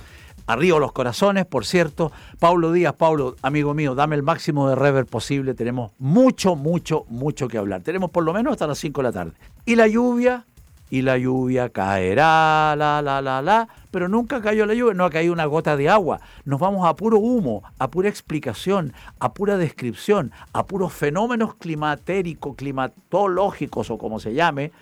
Arriba 0.46 0.78
los 0.78 0.92
corazones, 0.92 1.46
por 1.46 1.64
cierto. 1.64 2.12
Paulo 2.38 2.72
Díaz, 2.72 2.94
Paulo, 2.94 3.36
amigo 3.40 3.72
mío, 3.72 3.94
dame 3.94 4.16
el 4.16 4.22
máximo 4.22 4.68
de 4.68 4.74
rever 4.74 5.06
posible. 5.06 5.54
Tenemos 5.54 5.92
mucho, 5.98 6.54
mucho, 6.54 7.06
mucho 7.08 7.48
que 7.48 7.56
hablar. 7.56 7.82
Tenemos 7.82 8.10
por 8.10 8.24
lo 8.24 8.34
menos 8.34 8.52
hasta 8.52 8.66
las 8.66 8.78
5 8.78 9.00
de 9.00 9.04
la 9.04 9.12
tarde. 9.12 9.32
Y 9.64 9.76
la 9.76 9.86
lluvia, 9.88 10.44
y 10.90 11.00
la 11.00 11.16
lluvia 11.16 11.70
caerá, 11.70 12.76
la, 12.76 13.00
la, 13.00 13.22
la, 13.22 13.40
la. 13.40 13.68
Pero 13.90 14.08
nunca 14.08 14.42
cayó 14.42 14.66
la 14.66 14.74
lluvia, 14.74 14.92
no 14.92 15.06
ha 15.06 15.10
caído 15.10 15.32
una 15.32 15.46
gota 15.46 15.78
de 15.78 15.88
agua. 15.88 16.20
Nos 16.44 16.60
vamos 16.60 16.86
a 16.86 16.94
puro 16.94 17.18
humo, 17.18 17.62
a 17.78 17.90
pura 17.90 18.10
explicación, 18.10 18.92
a 19.20 19.32
pura 19.32 19.56
descripción, 19.56 20.30
a 20.52 20.66
puros 20.66 20.92
fenómenos 20.92 21.54
climatéricos, 21.54 22.54
climatológicos 22.54 23.90
o 23.90 23.96
como 23.96 24.20
se 24.20 24.34
llame. 24.34 24.72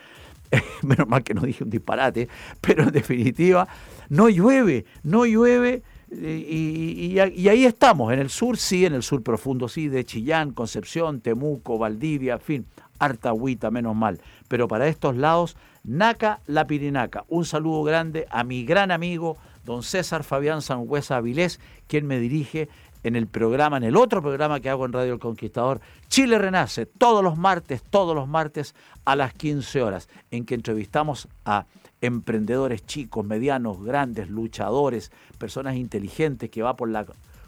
Menos 0.82 1.06
mal 1.06 1.22
que 1.22 1.34
no 1.34 1.42
dije 1.42 1.64
un 1.64 1.70
disparate, 1.70 2.28
pero 2.60 2.82
en 2.82 2.90
definitiva 2.90 3.68
no 4.12 4.28
llueve, 4.28 4.84
no 5.02 5.24
llueve. 5.24 5.82
Y, 6.10 7.18
ahí 7.18 7.64
estamos, 7.64 8.12
en 8.12 8.18
el 8.18 8.28
sur 8.28 8.58
sí, 8.58 8.84
en 8.84 8.92
el 8.92 9.02
sur 9.02 9.22
profundo 9.22 9.68
sí, 9.68 9.88
de 9.88 10.04
Chillán, 10.04 10.52
Concepción, 10.52 11.22
Temuco, 11.22 11.78
Valdivia, 11.78 12.34
en 12.34 12.40
fin, 12.40 12.66
harta 12.98 13.30
agüita, 13.30 13.70
menos 13.70 13.96
mal. 13.96 14.20
Pero 14.48 14.68
para 14.68 14.86
estos 14.86 15.16
lados, 15.16 15.56
Naca 15.82 16.40
la 16.46 16.66
Pirinaca. 16.66 17.24
Un 17.28 17.46
saludo 17.46 17.82
grande 17.84 18.26
a 18.30 18.44
mi 18.44 18.66
gran 18.66 18.90
amigo, 18.90 19.38
don 19.64 19.82
César 19.82 20.24
Fabián 20.24 20.60
Sangüesa 20.60 21.16
Avilés, 21.16 21.58
quien 21.86 22.06
me 22.06 22.20
dirige 22.20 22.68
en 23.04 23.16
el 23.16 23.26
programa, 23.26 23.78
en 23.78 23.84
el 23.84 23.96
otro 23.96 24.20
programa 24.20 24.60
que 24.60 24.68
hago 24.68 24.84
en 24.84 24.92
Radio 24.92 25.14
El 25.14 25.20
Conquistador, 25.20 25.80
Chile 26.08 26.36
Renace, 26.38 26.84
todos 26.84 27.24
los 27.24 27.38
martes, 27.38 27.82
todos 27.82 28.14
los 28.14 28.28
martes 28.28 28.74
a 29.06 29.16
las 29.16 29.32
15 29.32 29.82
horas, 29.82 30.10
en 30.30 30.44
que 30.44 30.54
entrevistamos 30.54 31.28
a 31.46 31.64
emprendedores 32.02 32.84
chicos, 32.84 33.24
medianos, 33.24 33.82
grandes, 33.82 34.28
luchadores, 34.28 35.10
personas 35.38 35.76
inteligentes 35.76 36.50
que 36.50 36.62
va 36.62 36.76
por 36.76 36.90
la, 36.90 37.06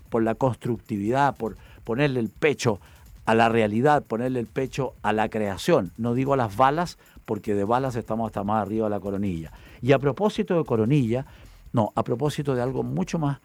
por 0.08 0.22
la 0.22 0.34
constructividad, 0.34 1.36
por 1.36 1.56
ponerle 1.84 2.20
el 2.20 2.30
pecho 2.30 2.80
a 3.26 3.34
la 3.34 3.48
realidad, 3.48 4.02
ponerle 4.04 4.40
el 4.40 4.46
pecho 4.46 4.94
a 5.02 5.12
la 5.12 5.28
creación. 5.28 5.92
No 5.98 6.14
digo 6.14 6.34
a 6.34 6.36
las 6.36 6.56
balas, 6.56 6.98
porque 7.24 7.54
de 7.54 7.64
balas 7.64 7.96
estamos 7.96 8.26
hasta 8.26 8.44
más 8.44 8.62
arriba 8.62 8.86
de 8.86 8.90
la 8.90 9.00
coronilla. 9.00 9.52
Y 9.82 9.92
a 9.92 9.98
propósito 9.98 10.56
de 10.56 10.64
coronilla, 10.64 11.26
no, 11.72 11.92
a 11.94 12.04
propósito 12.04 12.54
de 12.54 12.62
algo 12.62 12.82
mucho 12.82 13.18
más, 13.18 13.40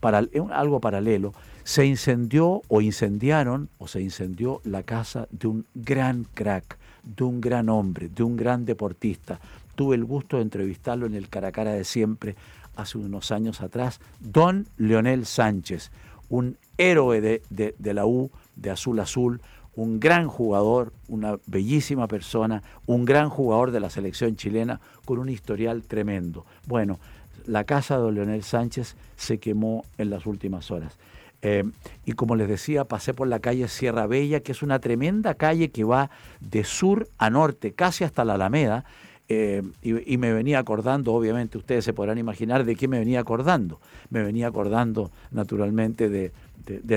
para, 0.00 0.26
algo 0.50 0.80
paralelo, 0.80 1.32
se 1.62 1.86
incendió 1.86 2.62
o 2.68 2.80
incendiaron 2.80 3.68
o 3.78 3.86
se 3.86 4.00
incendió 4.02 4.60
la 4.64 4.82
casa 4.82 5.28
de 5.30 5.46
un 5.46 5.64
gran 5.74 6.26
crack, 6.34 6.76
de 7.04 7.24
un 7.24 7.40
gran 7.40 7.68
hombre, 7.68 8.08
de 8.08 8.24
un 8.24 8.36
gran 8.36 8.64
deportista, 8.64 9.40
tuve 9.74 9.96
el 9.96 10.04
gusto 10.04 10.36
de 10.36 10.42
entrevistarlo 10.42 11.06
en 11.06 11.14
el 11.14 11.28
Caracara 11.28 11.72
de 11.72 11.84
siempre 11.84 12.36
hace 12.76 12.98
unos 12.98 13.32
años 13.32 13.60
atrás, 13.60 14.00
don 14.20 14.66
Leonel 14.76 15.26
Sánchez, 15.26 15.90
un 16.28 16.56
héroe 16.78 17.20
de, 17.20 17.42
de, 17.50 17.94
la 17.94 18.06
U, 18.06 18.30
de 18.56 18.70
Azul 18.70 18.98
Azul, 19.00 19.40
un 19.74 20.00
gran 20.00 20.28
jugador, 20.28 20.92
una 21.08 21.38
bellísima 21.46 22.08
persona, 22.08 22.62
un 22.86 23.04
gran 23.04 23.28
jugador 23.28 23.70
de 23.70 23.80
la 23.80 23.90
selección 23.90 24.36
chilena 24.36 24.80
con 25.04 25.18
un 25.18 25.28
historial 25.28 25.82
tremendo. 25.82 26.44
Bueno, 26.66 26.98
la 27.46 27.64
casa 27.64 27.98
de 27.98 28.12
Leonel 28.12 28.42
Sánchez 28.42 28.96
se 29.16 29.38
quemó 29.38 29.84
en 29.98 30.10
las 30.10 30.26
últimas 30.26 30.70
horas. 30.70 30.98
Eh, 31.42 31.64
y 32.04 32.12
como 32.12 32.36
les 32.36 32.48
decía, 32.48 32.84
pasé 32.84 33.14
por 33.14 33.26
la 33.26 33.40
calle 33.40 33.66
Sierra 33.66 34.06
Bella, 34.06 34.40
que 34.40 34.52
es 34.52 34.62
una 34.62 34.78
tremenda 34.78 35.34
calle 35.34 35.70
que 35.70 35.82
va 35.82 36.10
de 36.40 36.62
sur 36.62 37.08
a 37.18 37.30
norte, 37.30 37.72
casi 37.72 38.04
hasta 38.04 38.24
la 38.24 38.34
Alameda, 38.34 38.84
eh, 39.28 39.62
y, 39.82 40.16
me 40.18 40.32
venía 40.32 40.58
acordando, 40.58 41.14
obviamente 41.14 41.56
ustedes 41.56 41.84
se 41.84 41.92
podrán 41.92 42.18
imaginar 42.18 42.64
de 42.64 42.76
qué 42.76 42.88
me 42.88 42.98
venía 42.98 43.20
acordando. 43.20 43.80
Me 44.10 44.22
venía 44.22 44.48
acordando 44.48 45.10
naturalmente 45.30 46.08
de, 46.08 46.32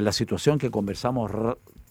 la 0.01 0.12
situación 0.12 0.58
que 0.58 0.70
conversamos 0.70 1.32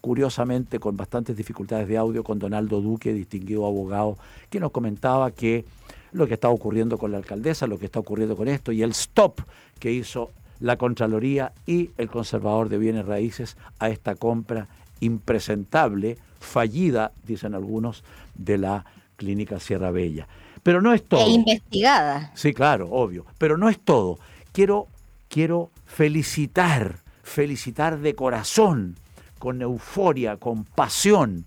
curiosamente 0.01 0.79
con 0.79 0.97
bastantes 0.97 1.37
dificultades 1.37 1.89
de 1.89 1.97
audio 1.97 2.23
con 2.25 2.39
Donaldo 2.39 2.81
Duque, 2.81 3.15
distinguido 3.15 3.67
abogado, 3.67 4.19
que 4.51 4.61
nos 4.61 4.71
comentaba 4.71 5.31
que 5.31 5.65
lo 6.13 6.27
que 6.27 6.35
está 6.35 6.51
ocurriendo 6.51 6.99
con 6.99 7.11
la 7.11 7.17
alcaldesa, 7.17 7.67
lo 7.67 7.79
que 7.79 7.87
está 7.87 8.01
ocurriendo 8.01 8.37
con 8.37 8.49
esto 8.49 8.71
y 8.71 8.83
el 8.83 8.91
stop 8.91 9.41
que 9.79 9.93
hizo 9.93 10.31
la 10.61 10.77
Contraloría 10.77 11.53
y 11.67 11.91
el 11.97 12.09
conservador 12.09 12.69
de 12.69 12.79
bienes 12.79 13.07
raíces 13.07 13.57
a 13.79 13.89
esta 13.89 14.15
compra 14.15 14.69
impresentable, 15.01 16.19
fallida, 16.39 17.13
dicen 17.27 17.55
algunos, 17.55 18.05
de 18.35 18.59
la 18.59 18.85
Clínica 19.17 19.61
Sierra 19.61 19.91
Bella. 19.91 20.29
Pero 20.63 20.81
no 20.81 20.93
es 20.93 21.05
todo. 21.05 21.27
E 21.27 21.31
investigada. 21.31 22.33
Sí, 22.35 22.55
claro, 22.55 22.89
obvio. 22.91 23.27
Pero 23.39 23.57
no 23.59 23.69
es 23.69 23.79
todo. 23.79 24.19
Quiero, 24.53 24.87
quiero 25.29 25.71
felicitar, 25.87 26.99
felicitar 27.23 27.99
de 27.99 28.15
corazón, 28.15 28.97
con 29.39 29.61
euforia, 29.61 30.39
con 30.39 30.65
pasión, 30.65 31.45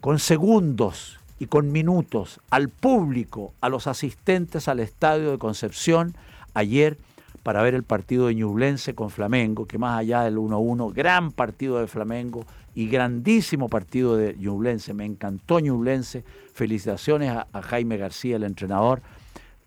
con 0.00 0.18
segundos 0.18 1.18
y 1.38 1.46
con 1.46 1.70
minutos 1.70 2.40
al 2.50 2.68
público, 2.70 3.52
a 3.60 3.68
los 3.68 3.86
asistentes 3.86 4.68
al 4.68 4.80
estadio 4.80 5.30
de 5.32 5.38
Concepción 5.38 6.16
ayer 6.54 6.96
para 7.42 7.62
ver 7.62 7.74
el 7.74 7.82
partido 7.82 8.26
de 8.26 8.34
Ñublense 8.34 8.94
con 8.94 9.10
Flamengo, 9.10 9.66
que 9.66 9.78
más 9.78 10.00
allá 10.00 10.22
del 10.22 10.36
1-1, 10.36 10.92
gran 10.92 11.30
partido 11.30 11.78
de 11.78 11.86
Flamengo, 11.86 12.44
y 12.76 12.88
grandísimo 12.88 13.70
partido 13.70 14.18
de 14.18 14.34
Ñublense. 14.34 14.92
Me 14.92 15.06
encantó 15.06 15.60
Ñublense. 15.60 16.22
Felicitaciones 16.52 17.30
a, 17.30 17.62
Jaime 17.62 17.96
García, 17.96 18.36
el 18.36 18.44
entrenador. 18.44 19.00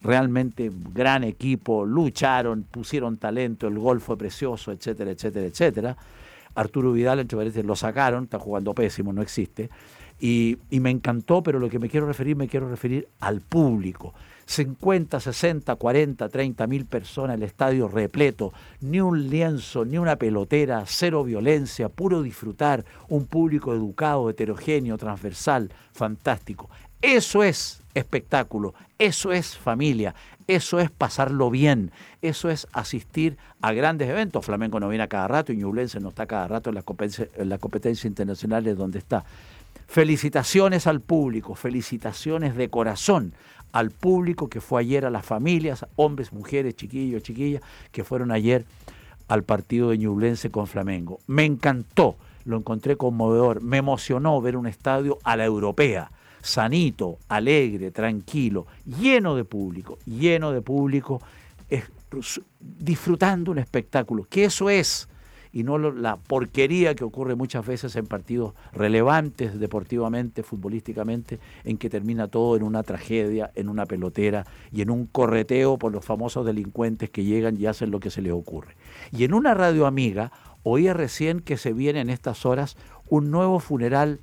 realmente 0.01 0.71
gran 0.93 1.25
equipo, 1.25 1.85
lucharon, 1.85 2.63
pusieron 2.63 3.17
talento, 3.17 3.67
el 3.67 3.77
gol 3.77 3.99
fue 3.99 4.15
precioso, 4.15 4.71
etcétera, 4.71 5.11
etcétera, 5.11 5.47
etcétera. 5.47 5.97
Arturo 6.55 6.93
Vidal, 6.93 7.19
entre 7.19 7.35
paréntesis, 7.35 7.65
lo 7.65 7.75
sacaron, 7.75 8.25
está 8.25 8.39
jugando 8.39 8.73
pésimo, 8.73 9.11
no 9.11 9.21
existe. 9.23 9.69
Y, 10.19 10.57
y, 10.69 10.79
me 10.79 10.91
encantó, 10.91 11.41
pero 11.41 11.59
lo 11.59 11.67
que 11.67 11.79
me 11.79 11.89
quiero 11.89 12.05
referir, 12.05 12.35
me 12.35 12.47
quiero 12.47 12.69
referir 12.69 13.07
al 13.19 13.41
público. 13.41 14.13
50, 14.49 15.19
60, 15.19 15.75
40, 15.75 16.27
30 16.27 16.65
mil 16.65 16.85
personas, 16.85 17.37
el 17.37 17.43
estadio 17.43 17.87
repleto, 17.87 18.51
ni 18.81 18.99
un 18.99 19.29
lienzo, 19.29 19.85
ni 19.85 19.99
una 19.99 20.15
pelotera, 20.15 20.85
cero 20.87 21.23
violencia, 21.23 21.87
puro 21.87 22.23
disfrutar, 22.23 22.83
un 23.09 23.27
público 23.27 23.75
educado, 23.75 24.27
heterogéneo, 24.27 24.97
transversal, 24.97 25.71
fantástico. 25.93 26.67
Eso 26.99 27.43
es 27.43 27.83
espectáculo, 27.93 28.73
eso 28.97 29.31
es 29.31 29.55
familia, 29.55 30.15
eso 30.47 30.79
es 30.79 30.89
pasarlo 30.89 31.51
bien, 31.51 31.91
eso 32.23 32.49
es 32.49 32.67
asistir 32.73 33.37
a 33.61 33.71
grandes 33.73 34.09
eventos. 34.09 34.43
Flamenco 34.43 34.79
no 34.79 34.89
viene 34.89 35.03
a 35.03 35.07
cada 35.07 35.27
rato 35.27 35.53
y 35.53 35.57
Ñublense 35.57 35.99
no 35.99 36.09
está 36.09 36.25
cada 36.25 36.47
rato 36.47 36.71
en 36.71 36.75
las 36.75 36.83
competencias 36.85 37.29
la 37.37 37.59
competencia 37.59 38.07
internacionales 38.07 38.75
donde 38.75 38.97
está. 38.97 39.23
Felicitaciones 39.87 40.87
al 40.87 41.01
público, 41.01 41.53
felicitaciones 41.53 42.55
de 42.55 42.69
corazón 42.69 43.33
al 43.71 43.91
público 43.91 44.49
que 44.49 44.61
fue 44.61 44.81
ayer, 44.81 45.05
a 45.05 45.09
las 45.09 45.25
familias, 45.25 45.85
hombres, 45.95 46.33
mujeres, 46.33 46.75
chiquillos, 46.75 47.23
chiquillas, 47.23 47.61
que 47.91 48.03
fueron 48.03 48.31
ayer 48.31 48.65
al 49.27 49.43
partido 49.43 49.89
de 49.89 49.97
Ñublense 49.97 50.49
con 50.49 50.67
Flamengo. 50.67 51.19
Me 51.27 51.45
encantó, 51.45 52.15
lo 52.45 52.57
encontré 52.57 52.97
conmovedor, 52.97 53.61
me 53.61 53.77
emocionó 53.77 54.41
ver 54.41 54.57
un 54.57 54.67
estadio 54.67 55.19
a 55.23 55.35
la 55.35 55.45
europea 55.45 56.11
sanito, 56.41 57.17
alegre, 57.27 57.91
tranquilo, 57.91 58.65
lleno 58.85 59.35
de 59.35 59.43
público, 59.43 59.97
lleno 60.05 60.51
de 60.51 60.61
público, 60.61 61.21
disfrutando 62.59 63.51
un 63.51 63.59
espectáculo, 63.59 64.25
que 64.29 64.45
eso 64.45 64.69
es, 64.69 65.07
y 65.51 65.63
no 65.63 65.77
la 65.77 66.17
porquería 66.17 66.95
que 66.95 67.03
ocurre 67.03 67.35
muchas 67.35 67.65
veces 67.65 67.95
en 67.95 68.05
partidos 68.05 68.53
relevantes 68.71 69.59
deportivamente, 69.59 70.43
futbolísticamente, 70.43 71.39
en 71.63 71.77
que 71.77 71.89
termina 71.89 72.27
todo 72.27 72.55
en 72.55 72.63
una 72.63 72.83
tragedia, 72.83 73.51
en 73.55 73.69
una 73.69 73.85
pelotera 73.85 74.45
y 74.71 74.81
en 74.81 74.91
un 74.91 75.05
correteo 75.05 75.77
por 75.77 75.91
los 75.91 76.05
famosos 76.05 76.45
delincuentes 76.45 77.09
que 77.09 77.23
llegan 77.23 77.59
y 77.59 77.65
hacen 77.65 77.91
lo 77.91 77.99
que 77.99 78.11
se 78.11 78.21
les 78.21 78.33
ocurre. 78.33 78.75
Y 79.11 79.23
en 79.23 79.33
una 79.33 79.53
radio 79.53 79.87
amiga 79.87 80.31
oía 80.63 80.93
recién 80.93 81.39
que 81.39 81.57
se 81.57 81.73
viene 81.73 82.01
en 82.01 82.09
estas 82.09 82.45
horas 82.45 82.77
un 83.07 83.31
nuevo 83.31 83.59
funeral 83.59 84.19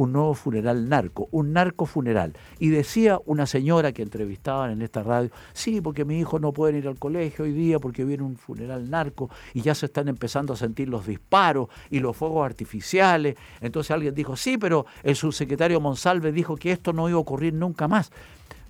un 0.00 0.12
nuevo 0.12 0.32
funeral 0.32 0.88
narco, 0.88 1.28
un 1.30 1.52
narco 1.52 1.84
funeral. 1.84 2.32
Y 2.58 2.70
decía 2.70 3.20
una 3.26 3.44
señora 3.44 3.92
que 3.92 4.00
entrevistaban 4.00 4.70
en 4.70 4.80
esta 4.80 5.02
radio, 5.02 5.30
sí, 5.52 5.82
porque 5.82 6.06
mi 6.06 6.18
hijo 6.18 6.38
no 6.38 6.54
puede 6.54 6.78
ir 6.78 6.88
al 6.88 6.98
colegio 6.98 7.44
hoy 7.44 7.52
día 7.52 7.78
porque 7.78 8.06
viene 8.06 8.22
un 8.22 8.38
funeral 8.38 8.88
narco 8.88 9.28
y 9.52 9.60
ya 9.60 9.74
se 9.74 9.86
están 9.86 10.08
empezando 10.08 10.54
a 10.54 10.56
sentir 10.56 10.88
los 10.88 11.06
disparos 11.06 11.68
y 11.90 11.98
los 11.98 12.16
fuegos 12.16 12.46
artificiales. 12.46 13.36
Entonces 13.60 13.90
alguien 13.90 14.14
dijo, 14.14 14.36
sí, 14.36 14.56
pero 14.56 14.86
el 15.02 15.16
subsecretario 15.16 15.82
Monsalve 15.82 16.32
dijo 16.32 16.56
que 16.56 16.72
esto 16.72 16.94
no 16.94 17.06
iba 17.10 17.18
a 17.18 17.20
ocurrir 17.20 17.52
nunca 17.52 17.86
más 17.86 18.10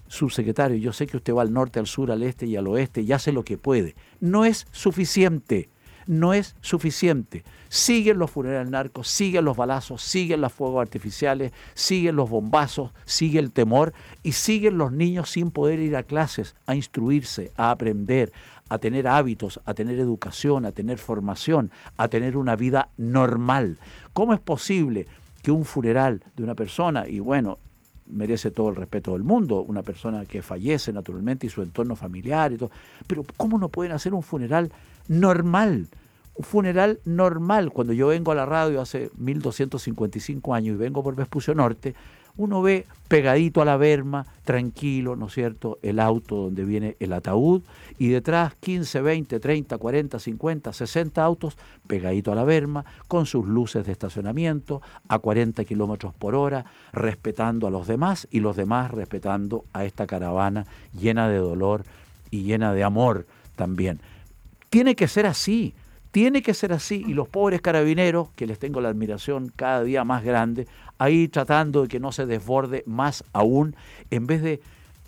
subsecretario, 0.08 0.76
yo 0.76 0.92
sé 0.92 1.06
que 1.06 1.16
usted 1.16 1.32
va 1.32 1.42
al 1.42 1.52
norte, 1.52 1.78
al 1.78 1.86
sur, 1.86 2.10
al 2.10 2.24
este 2.24 2.44
y 2.44 2.56
al 2.56 2.66
oeste 2.66 3.02
y 3.02 3.12
hace 3.12 3.30
lo 3.30 3.44
que 3.44 3.56
puede. 3.56 3.94
No 4.18 4.44
es 4.44 4.66
suficiente 4.72 5.68
no 6.10 6.34
es 6.34 6.56
suficiente. 6.60 7.44
Siguen 7.68 8.18
los 8.18 8.32
funerales 8.32 8.68
narcos, 8.68 9.06
siguen 9.06 9.44
los 9.44 9.56
balazos, 9.56 10.02
siguen 10.02 10.40
los 10.40 10.52
fuegos 10.52 10.82
artificiales, 10.82 11.52
siguen 11.74 12.16
los 12.16 12.28
bombazos, 12.28 12.90
sigue 13.04 13.38
el 13.38 13.52
temor 13.52 13.92
y 14.24 14.32
siguen 14.32 14.76
los 14.76 14.90
niños 14.90 15.30
sin 15.30 15.52
poder 15.52 15.78
ir 15.78 15.94
a 15.94 16.02
clases, 16.02 16.56
a 16.66 16.74
instruirse, 16.74 17.52
a 17.54 17.70
aprender, 17.70 18.32
a 18.68 18.78
tener 18.78 19.06
hábitos, 19.06 19.60
a 19.64 19.72
tener 19.72 20.00
educación, 20.00 20.66
a 20.66 20.72
tener 20.72 20.98
formación, 20.98 21.70
a 21.96 22.08
tener 22.08 22.36
una 22.36 22.56
vida 22.56 22.88
normal. 22.96 23.78
¿Cómo 24.12 24.34
es 24.34 24.40
posible 24.40 25.06
que 25.42 25.52
un 25.52 25.64
funeral 25.64 26.24
de 26.34 26.42
una 26.42 26.56
persona, 26.56 27.06
y 27.06 27.20
bueno, 27.20 27.58
merece 28.08 28.50
todo 28.50 28.70
el 28.70 28.74
respeto 28.74 29.12
del 29.12 29.22
mundo, 29.22 29.62
una 29.62 29.84
persona 29.84 30.24
que 30.24 30.42
fallece 30.42 30.92
naturalmente 30.92 31.46
y 31.46 31.50
su 31.50 31.62
entorno 31.62 31.94
familiar 31.94 32.52
y 32.52 32.56
todo, 32.56 32.72
pero 33.06 33.24
¿cómo 33.36 33.58
no 33.58 33.68
pueden 33.68 33.92
hacer 33.92 34.12
un 34.12 34.24
funeral 34.24 34.72
normal? 35.06 35.86
Un 36.40 36.44
funeral 36.44 37.00
normal. 37.04 37.70
Cuando 37.70 37.92
yo 37.92 38.06
vengo 38.06 38.32
a 38.32 38.34
la 38.34 38.46
radio 38.46 38.80
hace 38.80 39.10
1255 39.18 40.54
años 40.54 40.74
y 40.74 40.78
vengo 40.78 41.02
por 41.02 41.14
Vespucio 41.14 41.54
Norte, 41.54 41.94
uno 42.38 42.62
ve 42.62 42.86
pegadito 43.08 43.60
a 43.60 43.66
la 43.66 43.76
berma, 43.76 44.24
tranquilo, 44.44 45.16
¿no 45.16 45.26
es 45.26 45.34
cierto?, 45.34 45.78
el 45.82 46.00
auto 46.00 46.36
donde 46.36 46.64
viene 46.64 46.96
el 46.98 47.12
ataúd 47.12 47.60
y 47.98 48.08
detrás 48.08 48.54
15, 48.54 49.02
20, 49.02 49.38
30, 49.38 49.76
40, 49.76 50.18
50, 50.18 50.72
60 50.72 51.22
autos 51.22 51.58
pegadito 51.86 52.32
a 52.32 52.34
la 52.34 52.44
berma, 52.44 52.86
con 53.06 53.26
sus 53.26 53.46
luces 53.46 53.84
de 53.84 53.92
estacionamiento 53.92 54.80
a 55.08 55.18
40 55.18 55.66
kilómetros 55.66 56.14
por 56.14 56.34
hora, 56.34 56.64
respetando 56.94 57.66
a 57.66 57.70
los 57.70 57.86
demás 57.86 58.26
y 58.30 58.40
los 58.40 58.56
demás 58.56 58.90
respetando 58.92 59.66
a 59.74 59.84
esta 59.84 60.06
caravana 60.06 60.64
llena 60.98 61.28
de 61.28 61.36
dolor 61.36 61.84
y 62.30 62.44
llena 62.44 62.72
de 62.72 62.82
amor 62.82 63.26
también. 63.56 64.00
Tiene 64.70 64.94
que 64.94 65.06
ser 65.06 65.26
así. 65.26 65.74
Tiene 66.10 66.42
que 66.42 66.54
ser 66.54 66.72
así 66.72 67.04
y 67.06 67.14
los 67.14 67.28
pobres 67.28 67.60
carabineros, 67.60 68.30
que 68.34 68.46
les 68.46 68.58
tengo 68.58 68.80
la 68.80 68.88
admiración 68.88 69.52
cada 69.54 69.84
día 69.84 70.04
más 70.04 70.24
grande, 70.24 70.66
ahí 70.98 71.28
tratando 71.28 71.82
de 71.82 71.88
que 71.88 72.00
no 72.00 72.10
se 72.10 72.26
desborde 72.26 72.82
más 72.86 73.24
aún, 73.32 73.76
en 74.10 74.26
vez 74.26 74.42
de, 74.42 74.60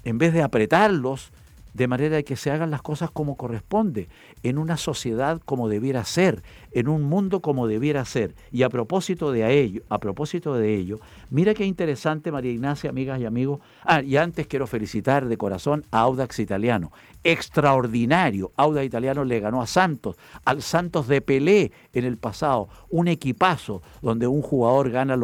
en 0.04 0.18
vez 0.18 0.32
de 0.32 0.42
apretarlos, 0.42 1.32
de 1.74 1.88
manera 1.88 2.22
que 2.22 2.36
se 2.36 2.50
hagan 2.50 2.70
las 2.70 2.82
cosas 2.82 3.10
como 3.10 3.36
corresponde, 3.36 4.08
en 4.42 4.58
una 4.58 4.76
sociedad 4.76 5.40
como 5.44 5.68
debiera 5.68 6.04
ser, 6.04 6.42
en 6.72 6.88
un 6.88 7.02
mundo 7.02 7.40
como 7.40 7.66
debiera 7.66 8.04
ser. 8.04 8.34
Y 8.50 8.62
a 8.62 8.68
propósito 8.68 9.32
de 9.32 9.60
ello, 9.60 9.82
a 9.88 9.98
propósito 9.98 10.54
de 10.54 10.74
ello, 10.74 11.00
mira 11.30 11.54
qué 11.54 11.64
interesante 11.64 12.32
María 12.32 12.52
Ignacia, 12.52 12.90
amigas 12.90 13.20
y 13.20 13.24
amigos. 13.24 13.60
Ah, 13.84 14.02
y 14.02 14.16
antes 14.16 14.46
quiero 14.46 14.66
felicitar 14.66 15.26
de 15.26 15.36
corazón 15.36 15.84
a 15.90 16.00
Audax 16.00 16.38
Italiano. 16.38 16.92
Extraordinario. 17.24 18.52
Audax 18.56 18.86
Italiano 18.86 19.24
le 19.24 19.40
ganó 19.40 19.62
a 19.62 19.66
Santos, 19.66 20.16
al 20.44 20.62
Santos 20.62 21.08
de 21.08 21.20
Pelé 21.20 21.72
en 21.92 22.04
el 22.04 22.18
pasado, 22.18 22.68
un 22.90 23.08
equipazo 23.08 23.82
donde 24.00 24.26
un 24.26 24.42
jugador 24.42 24.90
gana 24.90 25.16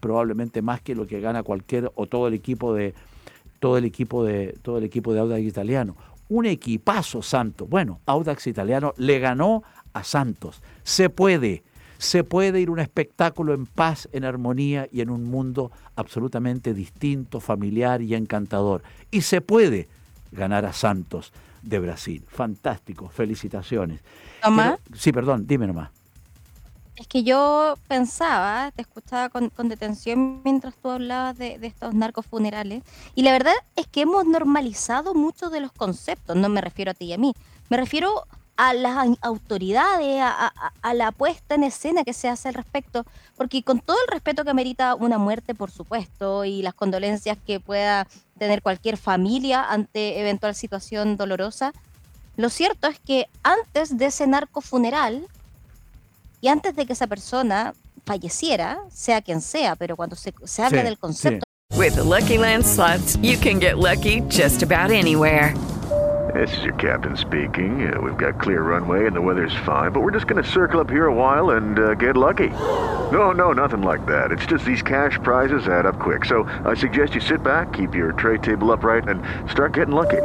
probablemente 0.00 0.62
más 0.62 0.80
que 0.80 0.94
lo 0.94 1.06
que 1.06 1.20
gana 1.20 1.42
cualquier 1.42 1.92
o 1.94 2.06
todo 2.06 2.28
el 2.28 2.34
equipo 2.34 2.74
de 2.74 2.94
todo 3.64 3.78
el 3.78 3.86
equipo 3.86 4.22
de, 4.22 4.58
todo 4.60 4.76
el 4.76 4.84
equipo 4.84 5.14
de 5.14 5.20
Audax 5.20 5.40
Italiano. 5.42 5.96
Un 6.28 6.44
equipazo 6.44 7.22
Santos. 7.22 7.66
Bueno, 7.66 7.98
Audax 8.04 8.46
Italiano 8.46 8.92
le 8.98 9.18
ganó 9.18 9.62
a 9.94 10.04
Santos. 10.04 10.60
Se 10.82 11.08
puede, 11.08 11.62
se 11.96 12.24
puede 12.24 12.60
ir 12.60 12.68
un 12.68 12.78
espectáculo 12.78 13.54
en 13.54 13.64
paz, 13.64 14.06
en 14.12 14.26
armonía 14.26 14.86
y 14.92 15.00
en 15.00 15.08
un 15.08 15.24
mundo 15.24 15.72
absolutamente 15.96 16.74
distinto, 16.74 17.40
familiar 17.40 18.02
y 18.02 18.14
encantador. 18.14 18.82
Y 19.10 19.22
se 19.22 19.40
puede 19.40 19.88
ganar 20.30 20.66
a 20.66 20.74
Santos 20.74 21.32
de 21.62 21.78
Brasil. 21.78 22.22
Fantástico, 22.28 23.08
felicitaciones. 23.08 24.02
sí, 24.92 25.10
perdón, 25.10 25.46
dime 25.46 25.66
nomás. 25.66 25.88
Es 26.96 27.08
que 27.08 27.24
yo 27.24 27.76
pensaba, 27.88 28.70
te 28.74 28.82
escuchaba 28.82 29.28
con, 29.28 29.50
detención 29.68 30.42
mientras 30.44 30.74
tú 30.76 30.90
hablabas 30.90 31.36
de, 31.36 31.58
estos 31.62 31.92
narcos 31.92 32.24
funerales, 32.26 32.84
y 33.16 33.22
la 33.22 33.32
verdad 33.32 33.54
es 33.74 33.88
que 33.88 34.02
hemos 34.02 34.24
normalizado 34.26 35.12
muchos 35.14 35.50
de 35.50 35.60
los 35.60 35.72
conceptos, 35.72 36.36
no 36.36 36.48
me 36.48 36.60
refiero 36.60 36.92
a 36.92 36.94
ti 36.94 37.06
y 37.06 37.12
a 37.12 37.18
mí, 37.18 37.34
me 37.68 37.78
refiero 37.78 38.24
a 38.56 38.72
las 38.74 39.08
autoridades, 39.22 40.22
a, 40.22 40.94
la 40.94 41.10
puesta 41.10 41.56
en 41.56 41.64
escena 41.64 42.04
que 42.04 42.12
se 42.12 42.28
hace 42.28 42.48
al 42.48 42.54
respecto, 42.54 43.04
porque 43.36 43.64
con 43.64 43.80
todo 43.80 43.96
el 44.06 44.12
respeto 44.12 44.44
que 44.44 44.54
merita 44.54 44.94
una 44.94 45.18
muerte, 45.18 45.56
por 45.56 45.72
supuesto, 45.72 46.44
y 46.44 46.62
las 46.62 46.74
condolencias 46.74 47.36
que 47.44 47.58
pueda 47.58 48.06
tener 48.38 48.62
cualquier 48.62 48.96
familia 48.96 49.64
ante 49.64 50.20
eventual 50.20 50.54
situación 50.54 51.16
dolorosa, 51.16 51.72
lo 52.36 52.48
cierto 52.48 52.86
es 52.86 53.00
que 53.00 53.26
antes 53.42 53.96
de 53.96 54.06
ese 54.06 54.28
narco 54.28 54.60
funeral, 54.60 55.26
y 56.44 56.48
antes 56.48 56.76
de 56.76 56.84
que 56.84 56.92
esa 56.92 57.06
persona 57.06 57.72
falleciera, 58.04 58.80
sea 58.90 59.22
quien 59.22 59.40
sea, 59.40 59.76
pero 59.76 59.96
cuando 59.96 60.14
se, 60.14 60.34
se 60.44 60.62
habla 60.62 60.82
sí, 60.82 60.84
del 60.84 60.98
concepto. 60.98 61.46
Sí. 61.70 61.78
With 61.78 61.94
the 61.94 62.04
Lucky 62.04 62.36
Land 62.36 62.66
slots, 62.66 63.16
you 63.22 63.38
can 63.38 63.58
get 63.58 63.78
lucky 63.78 64.20
just 64.28 64.62
about 64.62 64.90
anywhere. 64.90 65.54
This 66.34 66.54
is 66.58 66.64
your 66.64 66.74
captain 66.74 67.16
speaking. 67.16 67.90
Uh, 67.90 67.98
we've 67.98 68.18
got 68.18 68.38
clear 68.38 68.60
runway 68.60 69.06
and 69.06 69.16
the 69.16 69.22
weather's 69.22 69.54
fine, 69.64 69.90
but 69.90 70.02
we're 70.02 70.10
just 70.10 70.26
going 70.26 70.42
to 70.42 70.48
circle 70.50 70.80
up 70.80 70.90
here 70.90 71.06
a 71.06 71.14
while 71.14 71.56
and 71.56 71.78
uh, 71.78 71.94
get 71.94 72.14
lucky. 72.14 72.50
No, 73.10 73.32
no, 73.32 73.52
nothing 73.52 73.80
like 73.80 74.04
that. 74.04 74.30
It's 74.30 74.44
just 74.44 74.66
these 74.66 74.82
cash 74.82 75.18
prizes 75.22 75.66
add 75.66 75.86
up 75.86 75.98
quick. 75.98 76.26
So 76.26 76.44
I 76.66 76.74
suggest 76.74 77.14
you 77.14 77.22
sit 77.22 77.42
back, 77.42 77.72
keep 77.72 77.94
your 77.94 78.12
tray 78.12 78.36
table 78.36 78.70
upright, 78.70 79.08
and 79.08 79.22
start 79.50 79.72
getting 79.72 79.94
lucky. 79.94 80.22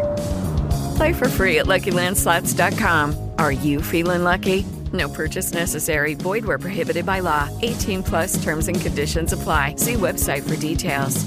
Play 0.98 1.14
for 1.14 1.30
free 1.30 1.60
at 1.60 1.66
LuckyLandSlots.com. 1.66 3.30
Are 3.38 3.54
you 3.54 3.82
feeling 3.82 4.24
lucky? 4.26 4.66
No 4.94 5.10
purchase 5.10 5.54
necessary. 5.54 6.16
Void 6.16 6.46
where 6.46 6.58
prohibited 6.58 7.06
by 7.06 7.20
law. 7.20 7.50
18 7.62 8.04
plus 8.04 8.42
terms 8.42 8.68
and 8.68 8.80
conditions 8.80 9.34
apply. 9.34 9.76
See 9.78 9.96
website 9.96 10.44
for 10.44 10.56
details. 10.56 11.26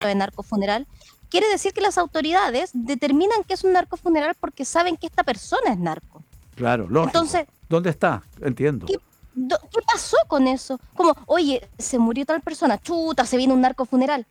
De 0.00 0.14
narcofuneral. 0.14 0.86
quiere 1.30 1.48
decir 1.48 1.72
que 1.72 1.80
las 1.80 1.96
autoridades 1.96 2.70
determinan 2.74 3.44
que 3.44 3.54
es 3.54 3.64
un 3.64 3.72
narco 3.72 3.96
funeral 3.96 4.34
porque 4.38 4.64
saben 4.64 4.96
que 4.96 5.06
esta 5.06 5.22
persona 5.22 5.72
es 5.72 5.78
narco. 5.78 6.22
Claro, 6.56 6.86
lógico. 6.88 7.18
Entonces, 7.18 7.46
¿dónde 7.68 7.90
está? 7.90 8.22
Entiendo. 8.42 8.86
¿Qué, 8.86 8.98
¿Qué 9.34 9.80
pasó 9.90 10.16
con 10.26 10.46
eso? 10.46 10.78
Como, 10.94 11.14
oye, 11.26 11.66
se 11.78 11.98
murió 11.98 12.26
tal 12.26 12.42
persona, 12.42 12.78
chuta, 12.78 13.24
se 13.24 13.38
viene 13.38 13.54
un 13.54 13.62
narco 13.62 13.86
funeral. 13.86 14.26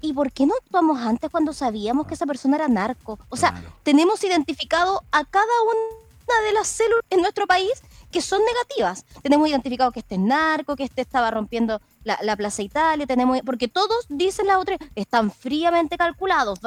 ¿Y 0.00 0.12
por 0.12 0.32
qué 0.32 0.46
no 0.46 0.54
actuamos 0.62 1.00
antes 1.00 1.30
cuando 1.30 1.52
sabíamos 1.52 2.06
que 2.06 2.14
esa 2.14 2.26
persona 2.26 2.56
era 2.56 2.68
narco? 2.68 3.18
O 3.28 3.36
sea, 3.36 3.62
tenemos 3.82 4.22
identificado 4.24 5.02
a 5.12 5.24
cada 5.24 5.62
una 5.64 6.46
de 6.46 6.52
las 6.52 6.68
células 6.68 7.04
en 7.10 7.20
nuestro 7.20 7.46
país 7.46 7.72
que 8.10 8.22
son 8.22 8.40
negativas. 8.44 9.04
Tenemos 9.22 9.48
identificado 9.48 9.92
que 9.92 10.00
este 10.00 10.14
es 10.14 10.20
narco, 10.20 10.76
que 10.76 10.84
este 10.84 11.02
estaba 11.02 11.30
rompiendo 11.30 11.80
la, 12.04 12.36
Plaza 12.36 12.62
Italia, 12.62 13.06
tenemos, 13.06 13.40
porque 13.44 13.68
todos 13.68 14.06
dicen 14.08 14.46
las 14.46 14.56
otras, 14.56 14.78
están 14.94 15.30
fríamente 15.30 15.98
calculados, 15.98 16.58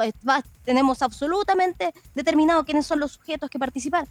tenemos 0.64 1.02
absolutamente 1.02 1.92
determinado 2.14 2.64
quiénes 2.64 2.86
son 2.86 3.00
los 3.00 3.12
sujetos 3.12 3.50
que 3.50 3.58
participan. 3.58 4.06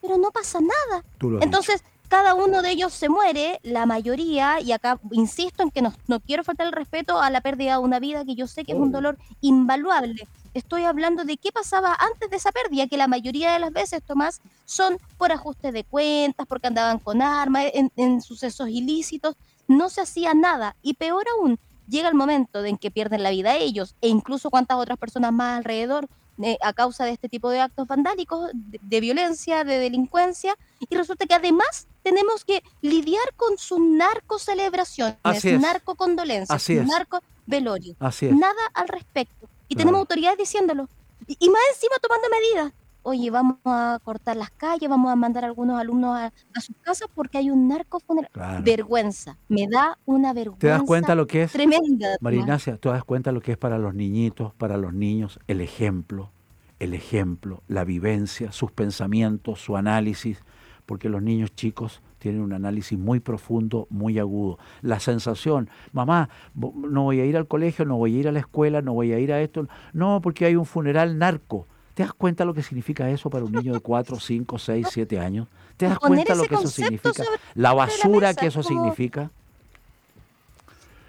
Pero 0.00 0.18
no 0.18 0.30
pasa 0.30 0.60
nada. 0.60 1.04
Entonces, 1.40 1.82
cada 2.08 2.34
uno 2.34 2.62
de 2.62 2.70
ellos 2.70 2.92
se 2.92 3.08
muere, 3.08 3.58
la 3.62 3.86
mayoría, 3.86 4.60
y 4.60 4.72
acá 4.72 5.00
insisto 5.12 5.62
en 5.62 5.70
que 5.70 5.82
no, 5.82 5.92
no 6.06 6.20
quiero 6.20 6.44
faltar 6.44 6.66
el 6.66 6.72
respeto 6.72 7.18
a 7.18 7.30
la 7.30 7.40
pérdida 7.40 7.72
de 7.72 7.78
una 7.78 7.98
vida, 7.98 8.24
que 8.24 8.34
yo 8.34 8.46
sé 8.46 8.64
que 8.64 8.72
es 8.72 8.78
un 8.78 8.92
dolor 8.92 9.16
invaluable. 9.40 10.28
Estoy 10.54 10.84
hablando 10.84 11.24
de 11.24 11.38
qué 11.38 11.50
pasaba 11.50 11.96
antes 11.98 12.28
de 12.28 12.36
esa 12.36 12.52
pérdida, 12.52 12.86
que 12.86 12.96
la 12.96 13.08
mayoría 13.08 13.52
de 13.52 13.58
las 13.58 13.72
veces, 13.72 14.02
Tomás, 14.02 14.42
son 14.66 14.98
por 15.16 15.32
ajuste 15.32 15.72
de 15.72 15.84
cuentas, 15.84 16.46
porque 16.46 16.66
andaban 16.66 16.98
con 16.98 17.22
armas, 17.22 17.66
en, 17.72 18.20
sucesos 18.20 18.68
ilícitos, 18.68 19.36
no 19.66 19.88
se 19.88 20.02
hacía 20.02 20.34
nada. 20.34 20.76
Y 20.82 20.94
peor 20.94 21.24
aún, 21.38 21.58
llega 21.88 22.08
el 22.08 22.14
momento 22.14 22.64
en 22.64 22.76
que 22.76 22.90
pierden 22.90 23.22
la 23.22 23.30
vida 23.30 23.56
ellos, 23.56 23.96
e 24.02 24.08
incluso 24.08 24.50
cuántas 24.50 24.76
otras 24.76 24.98
personas 24.98 25.32
más 25.32 25.58
alrededor, 25.58 26.08
eh, 26.42 26.58
a 26.62 26.72
causa 26.72 27.04
de 27.04 27.12
este 27.12 27.28
tipo 27.28 27.50
de 27.50 27.60
actos 27.60 27.86
vandálicos, 27.86 28.50
de, 28.52 29.00
violencia, 29.00 29.64
de 29.64 29.78
delincuencia, 29.78 30.54
y 30.80 30.94
resulta 30.94 31.26
que 31.26 31.34
además 31.34 31.86
tenemos 32.02 32.44
que 32.44 32.62
lidiar 32.82 33.34
con 33.36 33.56
sus 33.56 33.80
narcocelebraciones, 33.80 35.18
narcocondolencias, 35.60 36.68
narco 36.86 37.20
velorio. 37.46 37.96
Nada 38.32 38.62
al 38.74 38.88
respecto. 38.88 39.48
Y 39.72 39.74
tenemos 39.74 40.00
autoridades 40.00 40.36
diciéndolo. 40.36 40.86
Y, 41.26 41.48
más 41.48 41.62
encima 41.72 41.94
tomando 42.02 42.28
medidas. 42.28 42.74
Oye, 43.04 43.30
vamos 43.30 43.56
a 43.64 43.98
cortar 44.04 44.36
las 44.36 44.50
calles, 44.50 44.88
vamos 44.88 45.10
a 45.10 45.16
mandar 45.16 45.44
a 45.44 45.46
algunos 45.46 45.80
alumnos 45.80 46.16
a, 46.18 46.32
sus 46.60 46.76
casas 46.82 47.08
porque 47.14 47.38
hay 47.38 47.50
un 47.50 47.68
narco 47.68 47.98
funeral. 47.98 48.62
Vergüenza. 48.62 49.38
Me 49.48 49.66
da 49.66 49.98
una 50.04 50.34
vergüenza. 50.34 50.60
¿Te 50.60 50.66
das 50.66 50.82
cuenta 50.82 51.14
lo 51.14 51.26
que 51.26 51.44
es? 51.44 51.52
Tremenda. 51.52 52.16
Marinacia, 52.20 52.76
¿te 52.76 52.90
das 52.90 53.02
cuenta 53.02 53.32
lo 53.32 53.40
que 53.40 53.52
es 53.52 53.58
para 53.58 53.78
los 53.78 53.94
niñitos, 53.94 54.52
para 54.54 54.76
los 54.76 54.92
niños, 54.92 55.40
el 55.48 55.62
ejemplo, 55.62 56.30
el 56.78 56.92
ejemplo, 56.92 57.62
la 57.66 57.84
vivencia, 57.84 58.52
sus 58.52 58.70
pensamientos, 58.72 59.58
su 59.58 59.78
análisis? 59.78 60.44
Porque 60.84 61.08
los 61.08 61.22
niños 61.22 61.54
chicos 61.54 62.02
tienen 62.22 62.40
un 62.40 62.52
análisis 62.52 62.96
muy 62.96 63.18
profundo, 63.18 63.88
muy 63.90 64.20
agudo. 64.20 64.56
La 64.80 65.00
sensación, 65.00 65.68
mamá, 65.92 66.28
no 66.54 67.02
voy 67.02 67.18
a 67.18 67.24
ir 67.24 67.36
al 67.36 67.48
colegio, 67.48 67.84
no 67.84 67.96
voy 67.96 68.14
a 68.14 68.20
ir 68.20 68.28
a 68.28 68.32
la 68.32 68.38
escuela, 68.38 68.80
no 68.80 68.92
voy 68.92 69.12
a 69.12 69.18
ir 69.18 69.32
a 69.32 69.40
esto, 69.40 69.66
no, 69.92 70.20
porque 70.22 70.44
hay 70.44 70.54
un 70.54 70.64
funeral 70.64 71.18
narco. 71.18 71.66
¿Te 71.94 72.04
das 72.04 72.12
cuenta 72.12 72.44
lo 72.44 72.54
que 72.54 72.62
significa 72.62 73.10
eso 73.10 73.28
para 73.28 73.44
un 73.44 73.50
niño 73.50 73.74
de 73.74 73.80
4, 73.80 74.20
5, 74.20 74.58
6, 74.58 74.86
7 74.88 75.18
años? 75.18 75.48
¿Te 75.76 75.86
das 75.86 75.98
cuenta 75.98 76.36
lo 76.36 76.44
que 76.44 76.54
eso 76.54 76.68
significa? 76.68 77.24
La 77.54 77.74
basura 77.74 78.34
que 78.34 78.46
eso 78.46 78.62
significa. 78.62 79.30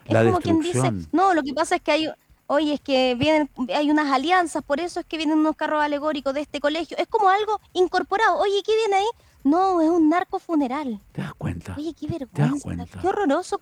La 0.08 0.23
destrucción. 0.23 1.08
no, 1.12 1.36
lo 1.36 1.43
que 1.43 1.54
pasa 1.54 1.76
es 1.76 1.82
que 1.84 1.91
hay, 1.91 2.10
oye, 2.47 2.73
es 2.73 2.82
que 2.82 3.13
vienen, 3.15 3.49
hay 3.73 3.91
unas 3.91 4.12
alianzas, 4.12 4.63
por 4.63 4.80
eso 4.80 4.99
es 4.99 5.06
que 5.06 5.17
vienen 5.17 5.38
unos 5.38 5.56
carros 5.56 5.82
alegóricos 5.82 6.34
de 6.34 6.41
este 6.41 6.60
colegio. 6.60 6.97
Es 6.97 7.08
como 7.08 7.30
algo 7.30 7.62
incorporado. 7.73 8.39
Oye, 8.39 8.63
¿qué 8.65 8.76
viene 8.76 8.95
ahí? 8.95 9.08
No, 9.43 9.82
es 9.82 9.89
un 9.89 10.10
narco 10.10 10.39
funeral. 10.39 11.01
¿Te 11.12 11.21
das 11.21 11.34
cuenta? 11.34 11.75
Oye, 11.77 11.93
qué 11.93 12.08
vergüenza. 12.08 12.99
Qué 13.01 13.08
horroroso. 13.08 13.60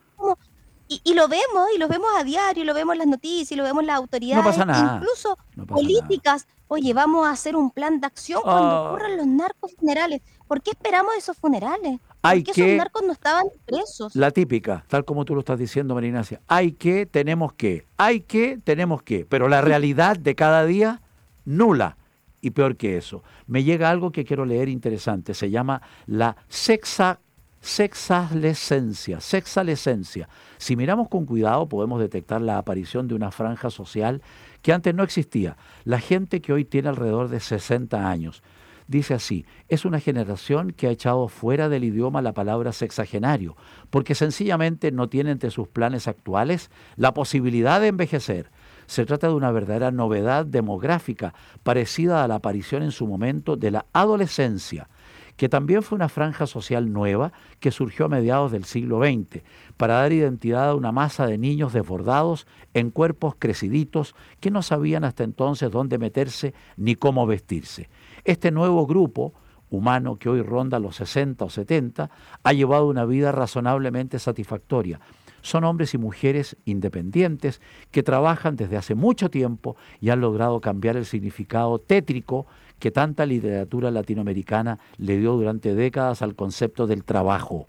Y, 0.88 1.13
lo 1.13 1.30
vemos, 1.30 1.70
y 1.74 1.80
lo 1.80 1.88
vemos 1.88 2.10
a 2.20 2.24
diario, 2.26 2.63
y 2.63 2.65
lo 2.65 2.74
vemos 2.74 2.94
en 2.94 3.00
las 3.00 3.08
noticias, 3.08 3.54
y 3.54 3.56
lo 3.56 3.63
vemos 3.63 3.82
en 3.82 3.88
las 3.88 3.96
autoridades. 3.96 4.44
No 4.44 4.50
pasa 4.52 4.65
nada. 4.65 4.98
Incluso 4.98 5.38
políticas. 5.65 6.48
Oye, 6.67 6.94
vamos 6.94 7.26
a 7.26 7.32
hacer 7.32 7.56
un 7.56 7.72
plan 7.72 8.02
de 8.02 8.08
acción 8.08 8.41
cuando 8.44 8.70
ah. 8.70 8.89
ocurran 8.89 9.15
los 9.15 9.26
narcos 9.26 9.74
funerales. 9.78 10.22
¿Por 10.48 10.62
qué 10.62 10.72
esperamos 10.72 11.13
esos 11.17 11.38
funerales? 11.38 12.00
Hay 12.22 12.44
Porque 12.44 12.52
que, 12.62 12.67
esos 12.67 12.78
narcos 12.78 13.04
no 13.04 13.13
estaban 13.13 13.46
presos. 13.65 14.15
La 14.17 14.32
típica, 14.32 14.84
tal 14.89 15.06
como 15.06 15.24
tú 15.24 15.34
lo 15.34 15.39
estás 15.39 15.58
diciendo, 15.58 15.96
Marinacia. 15.96 16.41
Hay 16.48 16.74
que, 16.74 17.06
tenemos 17.06 17.54
que. 17.54 17.88
Hay 17.96 18.20
que, 18.22 18.60
tenemos 18.62 19.02
que. 19.02 19.26
Pero 19.26 19.48
la 19.48 19.62
realidad 19.62 20.17
de 20.17 20.36
cada 20.36 20.65
día, 20.65 21.02
nula 21.46 21.98
y 22.41 22.51
peor 22.51 22.75
que 22.75 22.97
eso. 22.97 23.23
Me 23.47 23.63
llega 23.63 23.89
algo 23.89 24.12
que 24.12 24.25
quiero 24.25 24.45
leer 24.45 24.67
interesante, 24.67 25.34
se 25.34 25.49
llama 25.49 25.82
la 26.08 26.36
sexa, 26.49 27.19
sexalescencia, 27.62 29.21
sexalescencia. 29.21 30.27
Si 30.58 30.75
miramos 30.75 31.08
con 31.08 31.25
cuidado 31.25 31.69
podemos 31.69 31.99
detectar 31.99 32.41
la 32.41 32.58
aparición 32.58 33.08
de 33.08 33.15
una 33.15 33.32
franja 33.32 33.69
social 33.69 34.21
que 34.62 34.73
antes 34.73 34.93
no 34.93 35.04
existía. 35.04 35.58
La 35.84 35.99
gente 35.99 36.41
que 36.41 36.54
hoy 36.54 36.65
tiene 36.65 36.89
alrededor 36.89 37.30
de 37.30 37.39
60 37.39 38.10
años. 38.10 38.41
Dice 38.88 39.13
así, 39.13 39.45
es 39.69 39.86
una 39.86 40.01
generación 40.01 40.71
que 40.71 40.88
ha 40.88 40.91
echado 40.91 41.30
fuera 41.30 41.69
del 41.69 41.86
idioma 41.86 42.21
la 42.21 42.34
palabra 42.34 42.73
sexagenario, 42.73 43.56
porque 43.89 44.15
sencillamente 44.15 44.91
no 44.91 45.08
tiene 45.08 45.32
entre 45.32 45.49
sus 45.49 45.69
planes 45.69 46.10
actuales 46.10 46.69
la 46.97 47.13
posibilidad 47.13 47.80
de 47.80 47.88
envejecer 47.88 48.51
se 48.91 49.06
trata 49.06 49.27
de 49.27 49.34
una 49.36 49.51
verdadera 49.51 49.89
novedad 49.89 50.45
demográfica 50.45 51.34
parecida 51.63 52.25
a 52.25 52.27
la 52.27 52.36
aparición 52.36 52.84
en 52.84 52.91
su 52.91 53.08
momento 53.08 53.56
de 53.56 53.71
la 53.71 53.86
adolescencia, 53.93 54.89
que 55.38 55.47
también 55.47 55.82
fue 55.82 55.95
una 55.95 56.10
franja 56.10 56.45
social 56.45 56.91
nueva 56.91 57.32
que 57.62 57.71
surgió 57.71 58.08
a 58.08 58.10
mediados 58.10 58.51
del 58.51 58.65
siglo 58.65 58.99
XX 58.99 59.43
para 59.77 59.93
dar 59.93 60.12
identidad 60.12 60.71
a 60.71 60.75
una 60.75 60.91
masa 60.91 61.25
de 61.25 61.38
niños 61.38 61.71
desbordados 61.71 62.47
en 62.73 62.91
cuerpos 62.91 63.36
creciditos 63.39 64.13
que 64.41 64.51
no 64.51 64.62
sabían 64.62 65.06
hasta 65.06 65.23
entonces 65.23 65.71
dónde 65.71 65.97
meterse 65.97 66.54
ni 66.75 66.95
cómo 66.95 67.25
vestirse. 67.25 67.89
Este 68.25 68.51
nuevo 68.51 68.86
grupo 68.86 69.34
humano 69.69 70.17
que 70.17 70.27
hoy 70.27 70.41
ronda 70.41 70.80
los 70.80 70.97
60 70.97 71.45
o 71.45 71.49
70 71.49 72.10
ha 72.43 72.54
llevado 72.54 72.88
una 72.88 73.06
vida 73.06 73.32
razonablemente 73.32 74.19
satisfactoria, 74.19 74.99
son 75.41 75.63
hombres 75.63 75.93
y 75.93 75.97
mujeres 75.97 76.58
independientes 76.65 77.62
que 77.91 78.04
trabajan 78.04 78.56
desde 78.56 78.77
hace 78.77 78.95
mucho 78.95 79.30
tiempo 79.30 79.75
y 79.99 80.10
han 80.10 80.21
logrado 80.21 80.62
cambiar 80.62 80.97
el 80.97 81.06
significado 81.06 81.80
tétrico 81.80 82.47
que 82.80 82.91
tanta 82.91 83.25
literatura 83.25 83.91
latinoamericana 83.91 84.80
le 84.97 85.17
dio 85.17 85.34
durante 85.34 85.75
décadas 85.75 86.21
al 86.21 86.36
concepto 86.36 86.88
del 86.88 87.04
trabajo. 87.04 87.67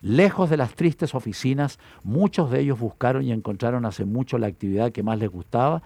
Lejos 0.00 0.50
de 0.50 0.56
las 0.56 0.74
tristes 0.74 1.14
oficinas, 1.14 1.78
muchos 2.02 2.50
de 2.50 2.60
ellos 2.60 2.78
buscaron 2.78 3.24
y 3.24 3.32
encontraron 3.32 3.84
hace 3.86 4.04
mucho 4.04 4.38
la 4.38 4.46
actividad 4.46 4.92
que 4.92 5.02
más 5.02 5.18
les 5.18 5.30
gustaba 5.30 5.82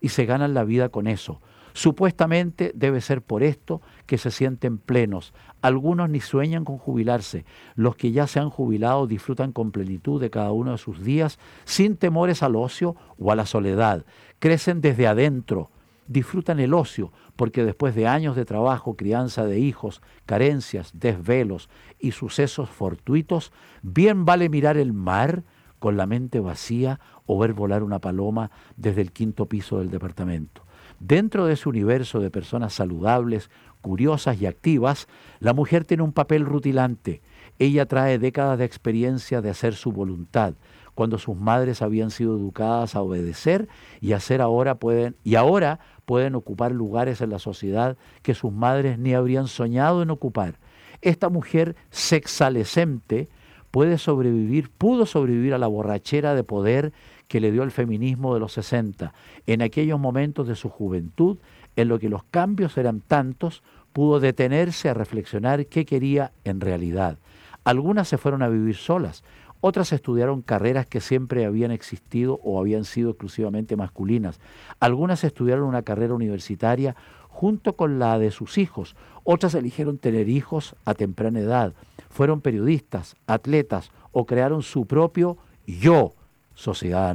y 0.00 0.08
se 0.08 0.26
ganan 0.26 0.54
la 0.54 0.64
vida 0.64 0.88
con 0.88 1.06
eso. 1.06 1.40
Supuestamente 1.80 2.72
debe 2.74 3.00
ser 3.00 3.22
por 3.22 3.42
esto 3.42 3.80
que 4.04 4.18
se 4.18 4.30
sienten 4.30 4.76
plenos. 4.76 5.32
Algunos 5.62 6.10
ni 6.10 6.20
sueñan 6.20 6.62
con 6.62 6.76
jubilarse. 6.76 7.46
Los 7.74 7.96
que 7.96 8.12
ya 8.12 8.26
se 8.26 8.38
han 8.38 8.50
jubilado 8.50 9.06
disfrutan 9.06 9.52
con 9.52 9.72
plenitud 9.72 10.20
de 10.20 10.28
cada 10.28 10.52
uno 10.52 10.72
de 10.72 10.76
sus 10.76 11.02
días, 11.02 11.38
sin 11.64 11.96
temores 11.96 12.42
al 12.42 12.56
ocio 12.56 12.96
o 13.18 13.32
a 13.32 13.34
la 13.34 13.46
soledad. 13.46 14.04
Crecen 14.40 14.82
desde 14.82 15.06
adentro, 15.06 15.70
disfrutan 16.06 16.60
el 16.60 16.74
ocio, 16.74 17.12
porque 17.34 17.64
después 17.64 17.94
de 17.94 18.06
años 18.06 18.36
de 18.36 18.44
trabajo, 18.44 18.94
crianza 18.94 19.46
de 19.46 19.58
hijos, 19.58 20.02
carencias, 20.26 20.90
desvelos 20.92 21.70
y 21.98 22.10
sucesos 22.10 22.68
fortuitos, 22.68 23.52
bien 23.80 24.26
vale 24.26 24.50
mirar 24.50 24.76
el 24.76 24.92
mar 24.92 25.44
con 25.78 25.96
la 25.96 26.04
mente 26.04 26.40
vacía 26.40 27.00
o 27.24 27.38
ver 27.38 27.54
volar 27.54 27.82
una 27.82 28.00
paloma 28.00 28.50
desde 28.76 29.00
el 29.00 29.12
quinto 29.12 29.46
piso 29.46 29.78
del 29.78 29.88
departamento. 29.88 30.66
Dentro 31.00 31.46
de 31.46 31.54
ese 31.54 31.66
universo 31.66 32.20
de 32.20 32.30
personas 32.30 32.74
saludables, 32.74 33.50
curiosas 33.80 34.40
y 34.40 34.44
activas, 34.44 35.08
la 35.38 35.54
mujer 35.54 35.86
tiene 35.86 36.02
un 36.02 36.12
papel 36.12 36.44
rutilante. 36.44 37.22
Ella 37.58 37.86
trae 37.86 38.18
décadas 38.18 38.58
de 38.58 38.66
experiencia 38.66 39.40
de 39.40 39.48
hacer 39.48 39.74
su 39.74 39.92
voluntad, 39.92 40.54
cuando 40.94 41.16
sus 41.16 41.38
madres 41.38 41.80
habían 41.80 42.10
sido 42.10 42.36
educadas 42.36 42.94
a 42.94 43.00
obedecer 43.00 43.66
y 44.02 44.12
hacer 44.12 44.42
ahora 44.42 44.74
pueden 44.74 45.16
y 45.24 45.36
ahora 45.36 45.80
pueden 46.04 46.34
ocupar 46.34 46.72
lugares 46.72 47.22
en 47.22 47.30
la 47.30 47.38
sociedad 47.38 47.96
que 48.22 48.34
sus 48.34 48.52
madres 48.52 48.98
ni 48.98 49.14
habrían 49.14 49.46
soñado 49.46 50.02
en 50.02 50.10
ocupar. 50.10 50.58
Esta 51.00 51.30
mujer 51.30 51.76
sexalescente 51.88 53.30
puede 53.70 53.96
sobrevivir, 53.96 54.70
pudo 54.70 55.06
sobrevivir 55.06 55.54
a 55.54 55.58
la 55.58 55.66
borrachera 55.66 56.34
de 56.34 56.44
poder 56.44 56.92
que 57.30 57.38
le 57.38 57.52
dio 57.52 57.62
el 57.62 57.70
feminismo 57.70 58.34
de 58.34 58.40
los 58.40 58.54
60. 58.54 59.14
En 59.46 59.62
aquellos 59.62 60.00
momentos 60.00 60.48
de 60.48 60.56
su 60.56 60.68
juventud 60.68 61.38
en 61.76 61.86
lo 61.86 62.00
que 62.00 62.08
los 62.08 62.24
cambios 62.24 62.76
eran 62.76 63.02
tantos, 63.02 63.62
pudo 63.92 64.18
detenerse 64.18 64.88
a 64.88 64.94
reflexionar 64.94 65.66
qué 65.66 65.84
quería 65.84 66.32
en 66.42 66.60
realidad. 66.60 67.18
Algunas 67.62 68.08
se 68.08 68.18
fueron 68.18 68.42
a 68.42 68.48
vivir 68.48 68.74
solas, 68.74 69.22
Otras 69.60 69.92
estudiaron 69.92 70.40
carreras 70.40 70.86
que 70.86 71.00
siempre 71.00 71.44
habían 71.44 71.70
existido 71.70 72.40
o 72.42 72.58
habían 72.58 72.84
sido 72.84 73.10
exclusivamente 73.10 73.76
masculinas. 73.76 74.40
Algunas 74.80 75.22
estudiaron 75.22 75.68
una 75.68 75.82
carrera 75.82 76.14
universitaria 76.14 76.96
junto 77.28 77.76
con 77.76 77.98
la 77.98 78.18
de 78.18 78.30
sus 78.30 78.58
hijos. 78.58 78.96
Otras 79.22 79.54
eligieron 79.54 79.98
tener 79.98 80.28
hijos 80.30 80.74
a 80.86 80.94
temprana 80.94 81.40
edad. 81.40 81.74
Fueron 82.08 82.40
periodistas, 82.40 83.16
atletas 83.26 83.92
o 84.12 84.24
crearon 84.24 84.62
su 84.62 84.86
propio 84.86 85.36
yo, 85.66 86.14
sociedad 86.54 87.14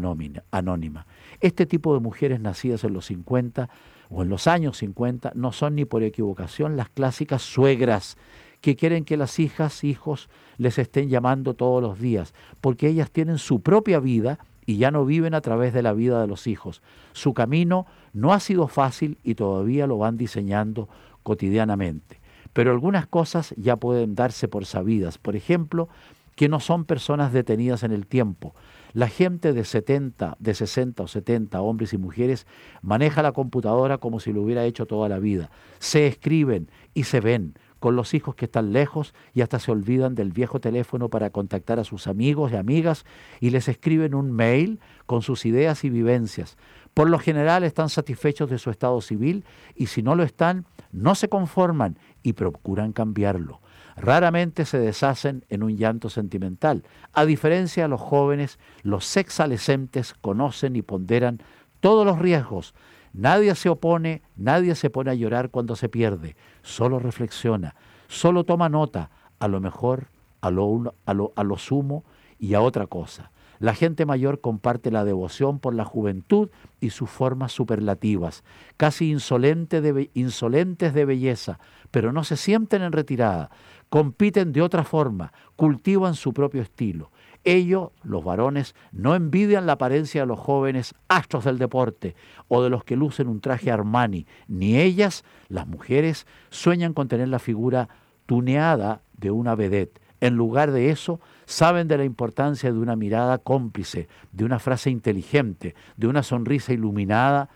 anónima. 0.52 1.06
Este 1.40 1.66
tipo 1.66 1.94
de 1.94 2.00
mujeres 2.00 2.40
nacidas 2.40 2.84
en 2.84 2.94
los 2.94 3.06
50 3.06 3.70
o 4.10 4.24
en 4.24 4.30
los 4.30 4.48
años 4.48 4.78
50 4.78 5.32
no 5.36 5.52
son 5.52 5.76
ni 5.76 5.86
por 5.86 6.04
equivocación 6.04 6.78
las 6.78 6.90
clásicas 6.90 7.42
suegras 7.42 8.18
que 8.62 8.76
quieren 8.76 9.06
que 9.06 9.18
las 9.18 9.40
hijas, 9.40 9.84
hijos 9.84 10.30
les 10.58 10.80
estén 10.80 11.10
llamando 11.10 11.54
todos 11.54 11.84
los 11.84 12.00
días, 12.00 12.34
porque 12.62 12.88
ellas 12.88 13.12
tienen 13.12 13.38
su 13.38 13.62
propia 13.62 14.00
vida 14.00 14.40
y 14.66 14.78
ya 14.78 14.90
no 14.90 15.06
viven 15.06 15.36
a 15.36 15.42
través 15.42 15.74
de 15.74 15.84
la 15.84 15.94
vida 15.94 16.20
de 16.20 16.28
los 16.28 16.48
hijos. 16.48 16.82
Su 17.14 17.34
camino 17.34 17.86
no 18.14 18.34
ha 18.34 18.40
sido 18.40 18.68
fácil 18.68 19.20
y 19.24 19.36
todavía 19.36 19.86
lo 19.86 19.98
van 19.98 20.18
diseñando 20.18 20.90
cotidianamente. 21.22 22.20
Pero 22.54 22.72
algunas 22.72 23.06
cosas 23.06 23.54
ya 23.58 23.76
pueden 23.76 24.16
darse 24.16 24.48
por 24.48 24.66
sabidas. 24.66 25.18
Por 25.18 25.36
ejemplo, 25.36 25.90
que 26.36 26.50
no 26.50 26.60
son 26.60 26.86
personas 26.86 27.34
detenidas 27.34 27.84
en 27.84 27.92
el 27.92 28.08
tiempo. 28.08 28.56
La 28.96 29.10
gente 29.10 29.52
de 29.52 29.66
70, 29.66 30.38
de 30.40 30.54
60 30.54 31.04
o 31.04 31.08
70, 31.08 31.60
hombres 31.60 31.92
y 31.92 31.98
mujeres, 31.98 32.48
maneja 32.82 33.22
la 33.22 33.34
computadora 33.34 33.98
como 33.98 34.22
si 34.22 34.32
lo 34.32 34.42
hubiera 34.42 34.64
hecho 34.64 34.86
toda 34.86 35.10
la 35.10 35.20
vida. 35.20 35.50
Se 35.80 36.08
escriben 36.08 36.72
y 36.94 37.04
se 37.04 37.20
ven 37.20 37.56
con 37.80 37.98
los 37.98 38.14
hijos 38.14 38.36
que 38.36 38.46
están 38.46 38.72
lejos 38.72 39.14
y 39.34 39.42
hasta 39.42 39.60
se 39.60 39.70
olvidan 39.70 40.16
del 40.16 40.32
viejo 40.32 40.62
teléfono 40.62 41.10
para 41.10 41.30
contactar 41.30 41.78
a 41.78 41.84
sus 41.84 42.08
amigos 42.08 42.54
y 42.54 42.56
amigas 42.56 43.04
y 43.42 43.50
les 43.50 43.68
escriben 43.68 44.16
un 44.16 44.32
mail 44.32 44.80
con 45.06 45.22
sus 45.24 45.46
ideas 45.46 45.84
y 45.84 45.90
vivencias. 45.90 46.56
Por 46.94 47.10
lo 47.10 47.20
general 47.20 47.66
están 47.66 47.90
satisfechos 47.90 48.50
de 48.50 48.60
su 48.60 48.70
estado 48.70 49.02
civil 49.02 49.44
y 49.76 49.88
si 49.88 50.04
no 50.04 50.16
lo 50.16 50.24
están, 50.24 50.64
no 50.94 51.16
se 51.16 51.28
conforman 51.28 52.00
y 52.24 52.32
procuran 52.32 52.94
cambiarlo. 52.94 53.60
Raramente 53.96 54.66
se 54.66 54.78
deshacen 54.78 55.46
en 55.50 55.64
un 55.64 55.78
llanto 55.78 56.10
sentimental. 56.10 56.84
A 57.14 57.26
diferencia 57.26 57.84
de 57.84 57.90
los 57.90 58.02
jóvenes, 58.02 58.60
los 58.84 59.06
sexalescentes 59.06 60.14
conocen 60.14 60.76
y 60.76 60.82
ponderan 60.82 61.42
todos 61.80 62.06
los 62.06 62.20
riesgos. 62.20 62.74
Nadie 63.14 63.56
se 63.56 63.70
opone, 63.70 64.22
nadie 64.36 64.76
se 64.76 64.90
pone 64.90 65.12
a 65.12 65.16
llorar 65.16 65.50
cuando 65.50 65.78
se 65.78 65.88
pierde, 65.88 66.36
solo 66.64 67.00
reflexiona, 67.00 67.76
solo 68.08 68.44
toma 68.44 68.68
nota, 68.68 69.10
a 69.40 69.48
lo 69.48 69.62
mejor, 69.62 70.08
a 70.42 70.52
lo, 70.52 70.94
a 71.06 71.14
lo, 71.14 71.32
a 71.36 71.44
lo 71.44 71.58
sumo 71.58 72.04
y 72.38 72.56
a 72.56 72.62
otra 72.62 72.88
cosa. 72.88 73.32
La 73.60 73.74
gente 73.74 74.06
mayor 74.06 74.42
comparte 74.42 74.92
la 74.92 75.06
devoción 75.06 75.60
por 75.60 75.74
la 75.74 75.86
juventud 75.86 76.50
y 76.82 76.90
sus 76.90 77.10
formas 77.10 77.54
superlativas, 77.54 78.44
casi 78.76 79.14
de, 79.14 80.10
insolentes 80.14 80.94
de 80.94 81.06
belleza, 81.06 81.60
pero 81.92 82.12
no 82.12 82.24
se 82.24 82.36
sienten 82.36 82.82
en 82.82 82.92
retirada, 82.92 83.50
compiten 83.96 84.52
de 84.52 84.62
otra 84.62 84.84
forma, 84.84 85.32
cultivan 85.56 86.16
su 86.16 86.34
propio 86.34 86.62
estilo. 86.62 87.12
Ellos, 87.46 87.92
los 88.04 88.26
varones, 88.26 88.76
no 88.92 89.16
envidian 89.16 89.66
la 89.66 89.72
apariencia 89.72 90.20
de 90.20 90.28
los 90.28 90.38
jóvenes 90.38 90.94
astros 91.08 91.46
del 91.46 91.58
deporte 91.58 92.14
o 92.50 92.62
de 92.62 92.70
los 92.70 92.84
que 92.84 92.98
lucen 92.98 93.30
un 93.30 93.40
traje 93.40 93.72
Armani, 93.72 94.28
ni 94.50 94.78
ellas, 94.78 95.24
las 95.48 95.66
mujeres, 95.66 96.28
sueñan 96.50 96.92
con 96.92 97.08
tener 97.08 97.30
la 97.30 97.40
figura 97.40 97.88
tuneada 98.26 99.00
de 99.16 99.32
una 99.32 99.56
vedette. 99.56 100.02
En 100.20 100.36
lugar 100.36 100.72
de 100.72 100.90
eso, 100.90 101.22
saben 101.46 101.88
de 101.88 101.98
la 101.98 102.04
importancia 102.04 102.74
de 102.74 102.80
una 102.80 102.98
mirada 102.98 103.38
cómplice, 103.38 104.10
de 104.34 104.44
una 104.44 104.60
frase 104.60 104.90
inteligente, 104.90 105.74
de 105.96 106.08
una 106.08 106.22
sonrisa 106.22 106.74
iluminada 106.74 107.48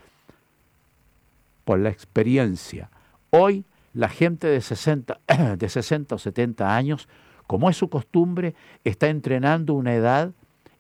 por 1.66 1.80
la 1.80 1.90
experiencia. 1.90 2.90
Hoy 3.30 3.66
la 3.94 4.10
gente 4.10 4.48
de 4.48 4.62
60, 4.62 5.20
de 5.58 5.70
60 5.70 6.16
o 6.16 6.18
70 6.18 6.76
años, 6.76 7.08
como 7.48 7.70
es 7.70 7.78
su 7.78 7.90
costumbre, 7.90 8.56
está 8.84 9.08
entrenando 9.08 9.74
una 9.74 9.96
edad, 9.96 10.32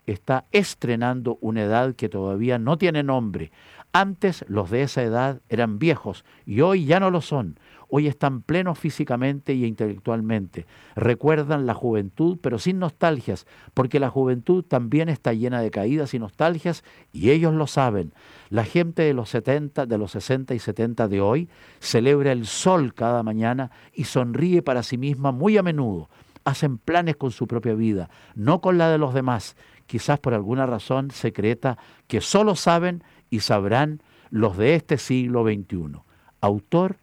está 0.05 0.45
estrenando 0.51 1.37
una 1.41 1.63
edad 1.63 1.95
que 1.95 2.09
todavía 2.09 2.59
no 2.59 2.77
tiene 2.77 3.03
nombre. 3.03 3.51
Antes 3.91 4.45
los 4.47 4.69
de 4.69 4.83
esa 4.83 5.01
edad 5.01 5.41
eran 5.49 5.79
viejos 5.79 6.25
y 6.45 6.61
hoy 6.61 6.85
ya 6.85 6.99
no 6.99 7.09
lo 7.09 7.21
son 7.21 7.59
hoy 7.89 8.07
están 8.07 8.41
plenos 8.41 8.77
físicamente 8.77 9.53
y 9.53 9.65
intelectualmente. 9.65 10.65
Recuerdan 10.95 11.65
la 11.65 11.73
juventud, 11.73 12.37
pero 12.41 12.59
sin 12.59 12.79
nostalgias, 12.79 13.47
porque 13.73 13.99
la 13.99 14.09
juventud 14.09 14.63
también 14.63 15.09
está 15.09 15.33
llena 15.33 15.61
de 15.61 15.71
caídas 15.71 16.13
y 16.13 16.19
nostalgias, 16.19 16.83
y 17.11 17.31
ellos 17.31 17.53
lo 17.53 17.67
saben. 17.67 18.13
La 18.49 18.63
gente 18.63 19.01
de 19.01 19.13
los 19.13 19.29
70, 19.29 19.85
de 19.85 19.97
los 19.97 20.11
60 20.11 20.53
y 20.53 20.59
70 20.59 21.07
de 21.07 21.21
hoy 21.21 21.49
celebra 21.79 22.31
el 22.31 22.45
sol 22.45 22.93
cada 22.93 23.23
mañana 23.23 23.71
y 23.93 24.05
sonríe 24.05 24.61
para 24.61 24.83
sí 24.83 24.97
misma 24.97 25.31
muy 25.31 25.57
a 25.57 25.63
menudo. 25.63 26.09
Hacen 26.45 26.77
planes 26.77 27.15
con 27.15 27.31
su 27.31 27.47
propia 27.47 27.73
vida, 27.73 28.09
no 28.35 28.61
con 28.61 28.77
la 28.77 28.89
de 28.89 28.97
los 28.97 29.13
demás, 29.13 29.55
quizás 29.87 30.19
por 30.19 30.33
alguna 30.33 30.65
razón 30.65 31.11
secreta 31.11 31.77
que 32.07 32.21
solo 32.21 32.55
saben 32.55 33.03
y 33.29 33.41
sabrán 33.41 34.01
los 34.29 34.57
de 34.57 34.75
este 34.75 34.97
siglo 34.97 35.43
XXI. 35.43 36.01
Autor 36.41 36.97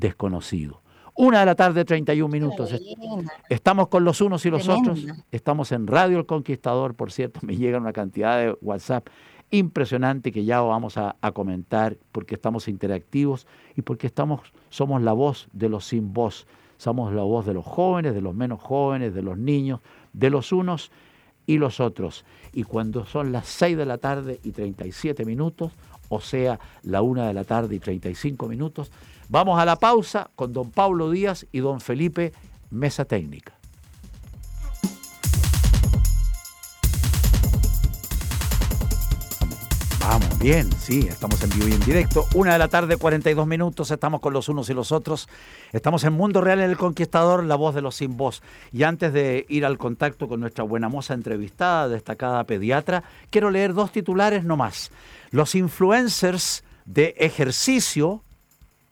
desconocido. 0.00 0.82
Una 1.14 1.40
de 1.40 1.46
la 1.46 1.54
tarde, 1.54 1.84
31 1.84 2.32
minutos. 2.32 2.74
Estamos 3.48 3.88
con 3.88 4.04
los 4.04 4.20
unos 4.20 4.44
y 4.46 4.50
los 4.50 4.68
otros. 4.68 5.06
Estamos 5.30 5.70
en 5.72 5.86
Radio 5.86 6.18
El 6.18 6.26
Conquistador, 6.26 6.94
por 6.94 7.12
cierto, 7.12 7.40
me 7.46 7.56
llega 7.56 7.78
una 7.78 7.92
cantidad 7.92 8.38
de 8.38 8.56
WhatsApp 8.62 9.06
impresionante 9.50 10.30
que 10.32 10.44
ya 10.44 10.60
vamos 10.60 10.96
a, 10.96 11.16
comentar 11.34 11.96
porque 12.12 12.36
estamos 12.36 12.68
interactivos 12.68 13.46
y 13.76 13.82
porque 13.82 14.06
estamos, 14.06 14.40
somos 14.68 15.02
la 15.02 15.12
voz 15.12 15.48
de 15.52 15.68
los 15.68 15.84
sin 15.84 16.12
voz. 16.12 16.46
Somos 16.78 17.12
la 17.12 17.22
voz 17.22 17.44
de 17.44 17.52
los 17.52 17.66
jóvenes, 17.66 18.14
de 18.14 18.22
los 18.22 18.34
menos 18.34 18.60
jóvenes, 18.60 19.12
de 19.12 19.22
los 19.22 19.36
niños, 19.36 19.80
de 20.14 20.30
los 20.30 20.52
unos 20.52 20.90
y 21.44 21.58
los 21.58 21.80
otros. 21.80 22.24
Y 22.54 22.62
cuando 22.62 23.04
son 23.04 23.32
las 23.32 23.46
6 23.48 23.76
de 23.76 23.84
la 23.84 23.98
tarde 23.98 24.40
y 24.42 24.52
37 24.52 25.26
minutos, 25.26 25.72
o 26.08 26.20
sea, 26.20 26.58
la 26.82 27.02
1 27.02 27.26
de 27.26 27.34
la 27.34 27.44
tarde 27.44 27.74
y 27.74 27.80
35 27.80 28.48
minutos, 28.48 28.90
Vamos 29.30 29.60
a 29.60 29.64
la 29.64 29.76
pausa 29.76 30.28
con 30.34 30.52
don 30.52 30.72
Pablo 30.72 31.08
Díaz 31.08 31.46
y 31.52 31.60
don 31.60 31.80
Felipe 31.80 32.32
Mesa 32.68 33.04
Técnica. 33.04 33.52
Vamos, 40.00 40.36
bien, 40.40 40.68
sí, 40.72 41.06
estamos 41.08 41.40
en 41.44 41.50
vivo 41.50 41.68
y 41.68 41.72
en 41.74 41.80
directo. 41.82 42.26
Una 42.34 42.54
de 42.54 42.58
la 42.58 42.66
tarde, 42.66 42.96
42 42.96 43.46
minutos, 43.46 43.92
estamos 43.92 44.18
con 44.18 44.32
los 44.32 44.48
unos 44.48 44.68
y 44.68 44.74
los 44.74 44.90
otros. 44.90 45.28
Estamos 45.70 46.02
en 46.02 46.12
Mundo 46.14 46.40
Real 46.40 46.58
en 46.58 46.68
El 46.68 46.76
Conquistador, 46.76 47.44
la 47.44 47.54
voz 47.54 47.76
de 47.76 47.82
los 47.82 47.94
sin 47.94 48.16
voz. 48.16 48.42
Y 48.72 48.82
antes 48.82 49.12
de 49.12 49.46
ir 49.48 49.64
al 49.64 49.78
contacto 49.78 50.26
con 50.26 50.40
nuestra 50.40 50.64
buena 50.64 50.88
moza 50.88 51.14
entrevistada, 51.14 51.88
destacada 51.88 52.42
pediatra, 52.42 53.04
quiero 53.30 53.52
leer 53.52 53.74
dos 53.74 53.92
titulares 53.92 54.42
nomás. 54.42 54.90
Los 55.30 55.54
influencers 55.54 56.64
de 56.84 57.14
ejercicio 57.18 58.24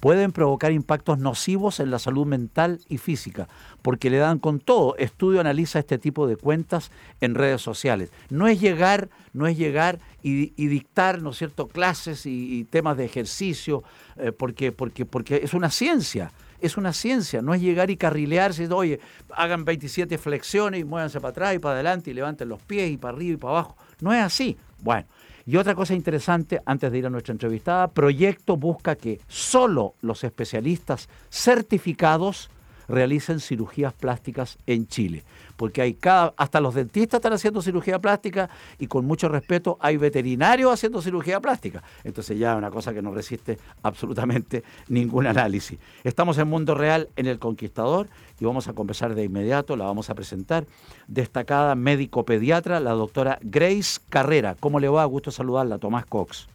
pueden 0.01 0.31
provocar 0.33 0.73
impactos 0.73 1.19
nocivos 1.19 1.81
en 1.81 1.91
la 1.91 1.99
salud 1.99 2.27
mental 2.27 2.81
y 2.89 2.99
física, 2.99 3.49
porque 3.83 4.11
le 4.11 4.19
dan 4.19 4.39
con 4.39 4.61
todo. 4.61 4.97
Estudio 4.97 5.41
analiza 5.41 5.81
este 5.81 5.99
tipo 5.99 6.27
de 6.27 6.37
cuentas 6.37 6.93
en 7.21 7.35
redes 7.35 7.61
sociales. 7.61 8.13
No 8.31 8.47
es 8.47 8.61
llegar, 8.61 9.09
no 9.33 9.47
es 9.47 9.57
llegar 9.57 9.99
y, 10.23 10.51
dictar, 10.69 11.21
¿no 11.21 11.33
cierto?, 11.33 11.69
clases 11.69 12.27
y, 12.27 12.65
temas 12.65 12.97
de 12.97 13.05
ejercicio, 13.05 13.83
eh, 14.17 14.31
porque, 14.31 14.73
porque, 14.73 15.05
porque 15.05 15.41
es 15.43 15.55
una 15.55 15.71
ciencia. 15.71 16.33
Es 16.61 16.77
una 16.77 16.93
ciencia, 16.93 17.41
no 17.41 17.55
es 17.55 17.61
llegar 17.61 17.89
y 17.89 17.97
carrilearse, 17.97 18.67
oye, 18.73 18.99
hagan 19.33 19.65
27 19.65 20.19
flexiones 20.19 20.81
y 20.81 20.85
muévanse 20.85 21.21
para 21.21 21.31
atrás 21.31 21.55
y 21.55 21.61
para 21.61 21.75
adelante 21.77 22.11
y 22.11 22.15
levanten 22.15 22.49
los 22.49 22.61
pies 22.61 22.91
y 22.91 22.97
para 22.97 23.17
arriba 23.17 23.35
y 23.35 23.37
para 23.37 23.51
abajo. 23.53 23.77
No 24.01 24.13
es 24.13 24.21
así. 24.21 24.57
Bueno, 24.81 25.07
y 25.49 25.57
otra 25.57 25.75
cosa 25.75 25.95
interesante, 25.95 26.61
antes 26.67 26.93
de 26.93 26.99
ir 26.99 27.07
a 27.07 27.09
nuestra 27.09 27.33
entrevistada, 27.33 27.89
Proyecto 27.89 28.59
busca 28.59 28.97
que 28.97 29.19
solo 29.29 29.95
los 30.03 30.23
especialistas 30.23 31.09
certificados 31.31 32.51
realicen 32.87 33.41
cirugías 33.41 33.95
plásticas 33.95 34.59
en 34.67 34.87
Chile 34.89 35.25
porque 35.59 35.83
hay 35.83 35.95
cada, 35.95 36.33
hasta 36.37 36.61
los 36.61 36.75
dentistas 36.75 37.19
están 37.19 37.33
haciendo 37.33 37.61
cirugía 37.61 37.99
plástica 37.99 38.49
y 38.79 38.87
con 38.87 39.05
mucho 39.05 39.29
respeto 39.29 39.77
hay 39.81 39.97
veterinarios 39.97 40.73
haciendo 40.73 41.03
cirugía 41.03 41.41
plástica. 41.41 41.83
Entonces 42.05 42.39
ya 42.39 42.53
es 42.53 42.59
una 42.59 42.71
cosa 42.71 42.95
que 42.95 43.03
no 43.03 43.13
resiste 43.13 43.59
absolutamente 43.83 44.63
ningún 44.89 45.27
análisis. 45.27 45.77
Estamos 46.05 46.39
en 46.39 46.47
Mundo 46.47 46.77
Real 46.77 47.09
en 47.17 47.27
El 47.27 47.41
Conquistador 47.41 48.07
y 48.39 48.45
vamos 48.45 48.69
a 48.69 48.73
conversar 48.73 49.17
de 49.17 49.25
inmediato, 49.25 49.77
la 49.77 49.85
vamos 49.85 50.11
a 50.11 50.15
presentar, 50.15 50.65
destacada 51.09 51.75
médico 51.75 52.25
pediatra, 52.25 52.79
la 52.79 52.93
doctora 52.93 53.41
Grace 53.43 54.01
Carrera. 54.09 54.55
¿Cómo 54.61 54.79
le 54.79 54.89
va? 54.89 55.05
Gusto 55.07 55.33
saludarla, 55.33 55.79
Tomás 55.79 56.07
Cox. 56.07 56.47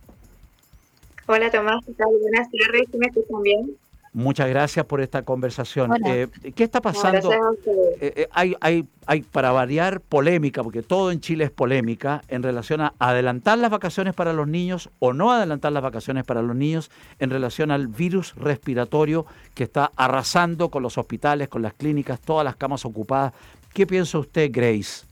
Hola 1.28 1.52
Tomás, 1.52 1.86
¿qué 1.86 1.92
tal? 1.94 2.08
Buenas 2.22 2.48
tardes, 2.52 2.88
¿me 2.96 3.08
escuchan 3.08 3.44
bien? 3.44 3.78
Muchas 4.13 4.47
gracias 4.47 4.86
por 4.86 5.02
esta 5.02 5.23
conversación. 5.23 5.91
Eh, 6.06 6.28
¿Qué 6.56 6.63
está 6.63 6.82
pasando? 6.82 7.32
Eh, 7.34 8.13
eh, 8.15 8.28
hay, 8.32 8.56
hay, 8.62 8.86
hay, 9.08 9.23
para 9.23 9.52
variar, 9.52 10.02
polémica, 10.02 10.62
porque 10.62 10.84
todo 10.84 11.12
en 11.12 11.19
Chile 11.19 11.45
es 11.45 11.52
polémica, 11.52 12.21
en 12.28 12.43
relación 12.43 12.82
a 12.82 12.93
adelantar 12.99 13.58
las 13.58 13.71
vacaciones 13.71 14.13
para 14.13 14.32
los 14.32 14.47
niños 14.47 14.91
o 14.99 15.13
no 15.13 15.32
adelantar 15.32 15.71
las 15.71 15.82
vacaciones 15.82 16.26
para 16.26 16.43
los 16.43 16.56
niños 16.56 16.91
en 17.17 17.32
relación 17.32 17.71
al 17.71 17.88
virus 17.88 18.36
respiratorio 18.36 19.26
que 19.56 19.63
está 19.63 19.91
arrasando 19.95 20.69
con 20.69 20.84
los 20.84 20.99
hospitales, 20.99 21.49
con 21.49 21.63
las 21.63 21.73
clínicas, 21.73 22.19
todas 22.19 22.45
las 22.45 22.56
camas 22.56 22.86
ocupadas. 22.86 23.34
¿Qué 23.73 23.88
piensa 23.88 24.19
usted, 24.19 24.52
Grace? 24.52 25.08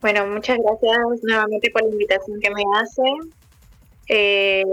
Bueno, 0.00 0.26
muchas 0.26 0.56
gracias 0.56 1.22
nuevamente 1.22 1.70
por 1.70 1.82
la 1.82 1.90
invitación 1.90 2.40
que 2.40 2.50
me 2.50 2.62
hace. 2.80 3.02
Eh, 4.08 4.64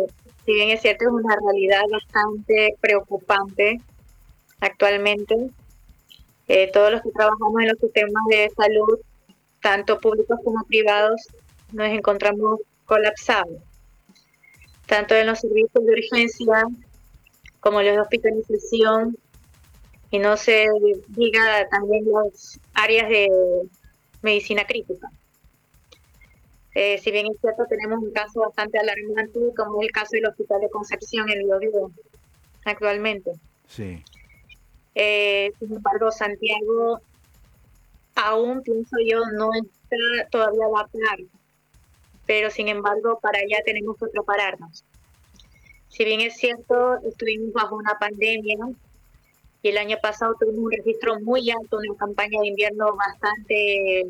si 0.49 0.55
bien 0.55 0.71
es 0.71 0.81
cierto, 0.81 1.05
es 1.05 1.11
una 1.11 1.35
realidad 1.45 1.83
bastante 1.91 2.75
preocupante 2.81 3.79
actualmente. 4.59 5.35
Eh, 6.47 6.71
todos 6.73 6.91
los 6.91 7.03
que 7.03 7.11
trabajamos 7.11 7.61
en 7.61 7.67
los 7.67 7.77
sistemas 7.77 8.23
de 8.31 8.49
salud, 8.57 8.99
tanto 9.61 9.99
públicos 9.99 10.39
como 10.43 10.65
privados, 10.65 11.21
nos 11.71 11.89
encontramos 11.89 12.61
colapsados, 12.85 13.61
tanto 14.87 15.13
en 15.13 15.27
los 15.27 15.39
servicios 15.39 15.85
de 15.85 15.91
urgencia 15.91 16.63
como 17.59 17.83
los 17.83 17.93
de 17.93 18.01
hospitalización, 18.01 19.15
y 20.09 20.17
no 20.17 20.35
se 20.35 20.65
diga 21.09 21.67
también 21.69 22.05
las 22.11 22.59
áreas 22.73 23.07
de 23.07 23.27
medicina 24.23 24.65
crítica. 24.65 25.11
Eh, 26.81 26.97
si 26.97 27.11
bien 27.11 27.25
es 27.29 27.37
cierto, 27.41 27.65
tenemos 27.67 28.01
un 28.01 28.11
caso 28.11 28.39
bastante 28.39 28.79
alarmante, 28.79 29.37
como 29.57 29.81
es 29.81 29.87
el 29.87 29.91
caso 29.91 30.11
del 30.13 30.27
Hospital 30.27 30.61
de 30.61 30.69
Concepción 30.69 31.29
en 31.29 31.39
Biobío, 31.39 31.91
actualmente. 32.63 33.33
Sí. 33.67 34.01
Eh, 34.95 35.51
sin 35.59 35.73
embargo, 35.73 36.09
Santiago, 36.09 37.01
aún 38.15 38.63
pienso 38.63 38.95
yo, 39.05 39.19
no 39.33 39.49
está 39.55 40.29
todavía 40.31 40.67
a 40.67 40.87
la 40.93 41.17
pero 42.25 42.49
sin 42.49 42.69
embargo, 42.69 43.19
para 43.21 43.39
allá 43.39 43.57
tenemos 43.65 43.97
que 43.97 44.05
prepararnos. 44.05 44.85
Si 45.89 46.05
bien 46.05 46.21
es 46.21 46.37
cierto, 46.37 46.97
estuvimos 47.05 47.51
bajo 47.51 47.75
una 47.75 47.99
pandemia 47.99 48.55
y 49.63 49.67
el 49.67 49.77
año 49.79 49.97
pasado 50.01 50.33
tuvimos 50.39 50.63
un 50.63 50.71
registro 50.71 51.19
muy 51.19 51.51
alto, 51.51 51.75
una 51.75 51.97
campaña 51.97 52.39
de 52.39 52.47
invierno 52.47 52.95
bastante 52.95 54.05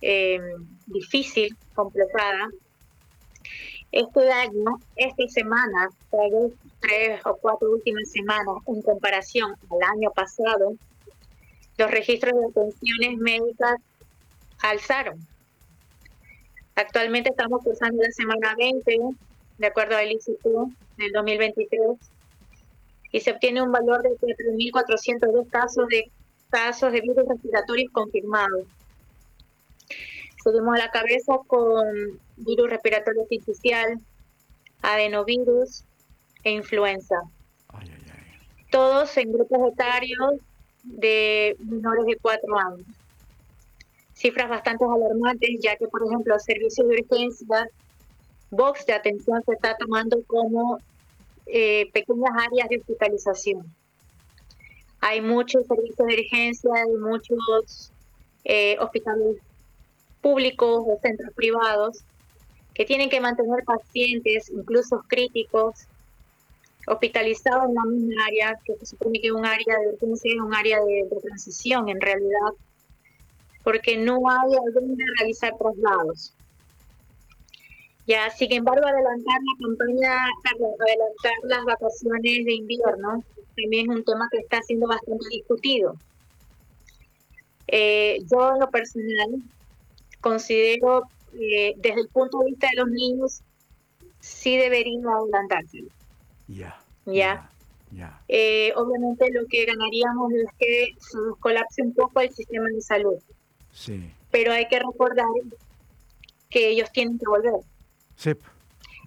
eh, 0.00 0.40
difícil, 0.86 1.56
completada. 1.74 2.48
Este 3.92 4.30
año, 4.30 4.78
esta 4.96 5.28
semana, 5.28 5.88
tres 6.80 7.20
o 7.24 7.36
cuatro 7.36 7.70
últimas 7.70 8.10
semanas, 8.10 8.56
en 8.66 8.82
comparación 8.82 9.54
al 9.70 9.96
año 9.96 10.10
pasado, 10.10 10.74
los 11.78 11.90
registros 11.90 12.32
de 12.34 12.46
atenciones 12.46 13.18
médicas 13.18 13.76
alzaron. 14.62 15.18
Actualmente 16.74 17.30
estamos 17.30 17.62
cursando 17.62 18.02
la 18.02 18.10
semana 18.10 18.54
20, 18.56 18.98
de 19.58 19.66
acuerdo 19.66 19.96
al 19.96 20.12
ICT 20.12 20.44
del 20.98 21.12
2023, 21.12 21.80
y 23.12 23.20
se 23.20 23.30
obtiene 23.30 23.62
un 23.62 23.72
valor 23.72 24.02
de 24.02 24.10
4.402 24.10 25.48
casos 25.48 25.86
de 25.88 26.10
casos 26.50 26.92
de 26.92 27.00
virus 27.00 27.26
respiratorios 27.26 27.90
confirmados. 27.92 28.66
Seguimos 30.46 30.76
a 30.76 30.84
la 30.84 30.90
cabeza 30.92 31.38
con 31.48 32.20
virus 32.36 32.70
respiratorio 32.70 33.22
artificial, 33.22 33.98
adenovirus 34.80 35.82
e 36.44 36.52
influenza. 36.52 37.16
Todos 38.70 39.16
en 39.16 39.32
grupos 39.32 39.72
etarios 39.72 40.34
de 40.84 41.56
menores 41.58 42.06
de 42.06 42.16
4 42.22 42.58
años. 42.60 42.86
Cifras 44.12 44.48
bastante 44.48 44.84
alarmantes, 44.84 45.50
ya 45.60 45.74
que, 45.74 45.88
por 45.88 46.06
ejemplo, 46.06 46.38
servicios 46.38 46.86
de 46.86 46.94
urgencia, 46.94 47.68
box 48.52 48.86
de 48.86 48.92
atención 48.92 49.42
se 49.44 49.52
está 49.52 49.76
tomando 49.76 50.22
como 50.28 50.78
eh, 51.46 51.90
pequeñas 51.92 52.30
áreas 52.30 52.68
de 52.68 52.78
hospitalización. 52.78 53.66
Hay 55.00 55.20
muchos 55.20 55.66
servicios 55.66 56.06
de 56.06 56.14
urgencia, 56.14 56.70
hay 56.72 56.96
muchos 56.98 57.90
eh, 58.44 58.76
hospitales 58.78 59.38
públicos 60.26 60.82
o 60.84 60.98
centros 61.00 61.32
privados 61.34 62.02
que 62.74 62.84
tienen 62.84 63.08
que 63.08 63.20
mantener 63.20 63.62
pacientes, 63.64 64.50
incluso 64.50 65.04
críticos, 65.06 65.86
hospitalizados 66.88 67.68
en 67.68 67.74
la 67.74 67.84
misma 67.84 68.24
área, 68.26 68.58
que 68.64 68.74
se 68.76 68.86
supone 68.86 69.20
que 69.20 69.28
es 69.28 69.32
un 69.32 69.46
área 69.46 69.76
de 69.78 70.40
un 70.42 70.54
área 70.54 70.78
de, 70.80 71.20
transición 71.22 71.88
en 71.88 72.00
realidad, 72.00 72.52
porque 73.62 73.96
no 73.96 74.18
hay 74.28 74.52
a 74.54 74.70
dónde 74.74 75.04
realizar 75.18 75.52
traslados. 75.56 76.34
Ya, 78.08 78.28
sin 78.30 78.52
embargo, 78.52 78.84
adelantar 78.84 79.40
la 79.48 79.66
campaña, 79.66 80.12
adelantar 80.44 81.34
las 81.44 81.64
vacaciones 81.64 82.44
de 82.46 82.52
invierno, 82.52 83.22
también 83.56 83.90
es 83.90 83.96
un 83.96 84.04
tema 84.04 84.28
que 84.30 84.38
está 84.38 84.60
siendo 84.62 84.88
bastante 84.88 85.24
discutido. 85.30 85.94
Eh, 87.68 88.18
yo 88.30 88.54
en 88.54 88.60
lo 88.60 88.70
personal 88.70 89.30
considero 90.26 91.04
desde 91.32 92.00
el 92.00 92.08
punto 92.08 92.40
de 92.40 92.46
vista 92.46 92.68
de 92.70 92.76
los 92.82 92.88
niños 92.88 93.42
sí 94.18 94.56
deberían 94.56 95.06
adelantarse. 95.06 95.84
Ya. 96.48 96.76
Ya. 97.04 97.50
Eh, 98.26 98.72
obviamente 98.74 99.30
lo 99.30 99.46
que 99.46 99.64
ganaríamos 99.64 100.32
es 100.32 100.50
que 100.58 100.88
se 100.98 101.18
colapse 101.38 101.82
un 101.82 101.94
poco 101.94 102.20
el 102.20 102.32
sistema 102.32 102.66
de 102.68 102.80
salud. 102.80 103.18
Sí. 103.70 104.10
Pero 104.32 104.52
hay 104.52 104.66
que 104.66 104.80
recordar 104.80 105.26
que 106.50 106.70
ellos 106.70 106.90
tienen 106.90 107.18
que 107.18 107.26
volver. 107.28 107.60
Sí. 108.16 108.32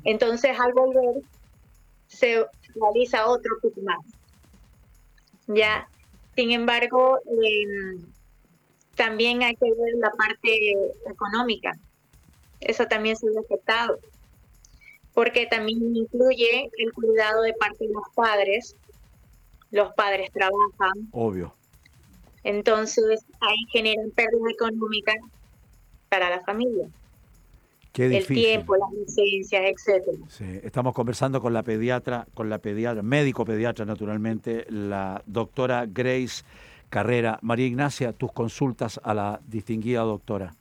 Entonces 0.05 0.58
al 0.58 0.71
volver 0.73 1.21
se 2.08 2.45
realiza 2.75 3.27
otro 3.27 3.51
más. 3.84 4.05
Ya. 5.47 5.89
Sin 6.36 6.51
embargo, 6.51 7.19
eh, 7.43 7.97
también 8.99 9.41
hay 9.43 9.55
que 9.55 9.65
ver 9.65 9.93
la 9.97 10.12
parte 10.12 10.73
económica. 11.09 11.71
Eso 12.59 12.85
también 12.85 13.15
se 13.15 13.27
ve 13.27 13.39
afectado, 13.39 13.97
porque 15.13 15.45
también 15.45 15.95
incluye 15.95 16.69
el 16.77 16.91
cuidado 16.91 17.43
de 17.43 17.53
parte 17.53 17.88
de 17.88 17.93
los 17.93 18.03
padres. 18.13 18.75
Los 19.71 19.93
padres 19.93 20.29
trabajan. 20.33 21.07
Obvio. 21.13 21.53
Entonces 22.43 23.25
ahí 23.39 23.57
generan 23.71 24.12
pérdida 24.12 24.51
económica 24.51 25.13
para 26.09 26.29
la 26.29 26.41
familia. 26.41 26.89
Qué 27.93 28.17
el 28.17 28.27
tiempo, 28.27 28.75
las 28.75 28.91
licencias, 28.91 29.62
etcétera. 29.65 30.17
Sí, 30.27 30.59
estamos 30.62 30.93
conversando 30.93 31.39
con 31.39 31.53
la 31.53 31.63
pediatra, 31.63 32.27
con 32.33 32.49
la 32.49 32.57
pediatra, 32.57 33.01
médico 33.01 33.45
pediatra 33.45 33.85
naturalmente, 33.85 34.65
la 34.69 35.23
doctora 35.25 35.85
Grace 35.88 36.43
carrera. 36.89 37.39
María 37.41 37.67
Ignacia, 37.67 38.13
tus 38.13 38.32
consultas 38.32 38.99
a 39.04 39.13
la 39.13 39.39
distinguida 39.47 40.02
doctora. 40.02 40.54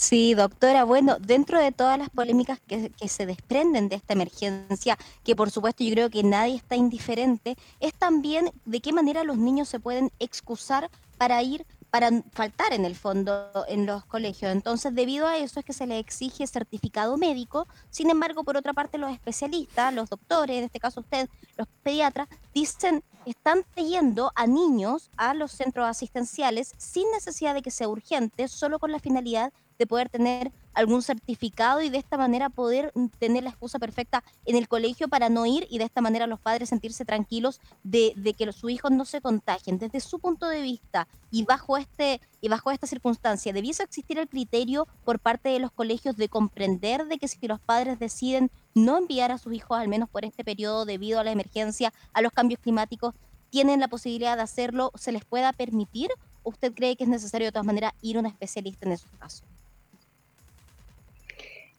Sí, 0.00 0.32
doctora. 0.32 0.84
Bueno, 0.84 1.18
dentro 1.20 1.58
de 1.60 1.72
todas 1.72 1.98
las 1.98 2.08
polémicas 2.08 2.58
que, 2.66 2.90
se 3.06 3.26
desprenden 3.26 3.90
de 3.90 3.96
esta 3.96 4.14
emergencia, 4.14 4.96
que 5.24 5.36
por 5.36 5.50
supuesto 5.50 5.84
yo 5.84 5.92
creo 5.92 6.08
que 6.08 6.22
nadie 6.22 6.54
está 6.54 6.74
indiferente, 6.74 7.54
es 7.80 7.92
también 7.92 8.50
de 8.64 8.80
qué 8.80 8.94
manera 8.94 9.24
los 9.24 9.36
niños 9.36 9.68
se 9.68 9.78
pueden 9.78 10.10
excusar 10.18 10.90
para 11.18 11.42
ir 11.42 11.66
para 11.90 12.08
faltar 12.32 12.72
en 12.72 12.84
el 12.84 12.94
fondo 12.94 13.50
en 13.68 13.84
los 13.84 14.04
colegios. 14.06 14.52
Entonces, 14.52 14.94
debido 14.94 15.26
a 15.26 15.36
eso 15.36 15.60
es 15.60 15.66
que 15.66 15.72
se 15.72 15.86
le 15.86 15.98
exige 15.98 16.46
certificado 16.46 17.18
médico. 17.18 17.66
Sin 17.90 18.08
embargo, 18.10 18.42
por 18.44 18.56
otra 18.56 18.72
parte, 18.72 18.96
los 18.96 19.12
especialistas, 19.12 19.92
los 19.92 20.08
doctores, 20.08 20.56
en 20.58 20.64
este 20.64 20.80
caso 20.80 21.00
usted, 21.00 21.28
los 21.56 21.66
pediatras, 21.82 22.28
dicen, 22.54 23.02
están 23.26 23.64
yendo 23.74 24.32
a 24.34 24.46
niños 24.46 25.10
a 25.16 25.34
los 25.34 25.52
centros 25.52 25.86
asistenciales 25.86 26.74
sin 26.78 27.10
necesidad 27.12 27.54
de 27.54 27.62
que 27.62 27.70
sea 27.70 27.88
urgente, 27.88 28.48
solo 28.48 28.78
con 28.78 28.92
la 28.92 28.98
finalidad 28.98 29.52
de 29.80 29.86
poder 29.86 30.10
tener 30.10 30.52
algún 30.74 31.02
certificado 31.02 31.80
y 31.80 31.88
de 31.88 31.96
esta 31.96 32.18
manera 32.18 32.50
poder 32.50 32.92
tener 33.18 33.42
la 33.42 33.48
excusa 33.48 33.78
perfecta 33.78 34.22
en 34.44 34.54
el 34.54 34.68
colegio 34.68 35.08
para 35.08 35.30
no 35.30 35.46
ir 35.46 35.66
y 35.70 35.78
de 35.78 35.84
esta 35.84 36.02
manera 36.02 36.26
los 36.26 36.38
padres 36.38 36.68
sentirse 36.68 37.06
tranquilos 37.06 37.60
de, 37.82 38.12
que 38.36 38.52
sus 38.52 38.70
hijos 38.70 38.90
no 38.90 39.06
se 39.06 39.22
contagien. 39.22 39.78
Desde 39.78 40.00
su 40.00 40.18
punto 40.18 40.48
de 40.48 40.60
vista 40.60 41.08
y 41.30 41.44
bajo, 41.44 41.78
este, 41.78 42.20
y 42.42 42.48
bajo 42.48 42.70
esta 42.70 42.86
circunstancia, 42.86 43.54
¿debiese 43.54 43.82
existir 43.82 44.18
el 44.18 44.28
criterio 44.28 44.86
por 45.02 45.18
parte 45.18 45.48
de 45.48 45.60
los 45.60 45.72
colegios 45.72 46.14
de 46.18 46.28
comprender 46.28 47.06
de 47.06 47.16
que 47.16 47.26
si 47.26 47.48
los 47.48 47.58
padres 47.58 47.98
deciden 47.98 48.50
no 48.74 48.98
enviar 48.98 49.32
a 49.32 49.38
sus 49.38 49.54
hijos, 49.54 49.78
al 49.78 49.88
menos 49.88 50.10
por 50.10 50.26
este 50.26 50.44
periodo 50.44 50.84
debido 50.84 51.20
a 51.20 51.24
la 51.24 51.32
emergencia, 51.32 51.94
a 52.12 52.20
los 52.20 52.32
cambios 52.32 52.60
climáticos, 52.60 53.14
tienen 53.48 53.80
la 53.80 53.88
posibilidad 53.88 54.36
de 54.36 54.42
hacerlo, 54.42 54.92
se 54.94 55.10
les 55.10 55.24
pueda 55.24 55.54
permitir? 55.54 56.10
¿Usted 56.42 56.74
cree 56.74 56.96
que 56.96 57.04
es 57.04 57.10
necesario 57.10 57.48
de 57.48 57.52
todas 57.52 57.66
maneras 57.66 57.94
ir 58.02 58.18
a 58.18 58.20
un 58.20 58.26
especialista 58.26 58.84
en 58.84 58.92
esos 58.92 59.10
casos? 59.12 59.42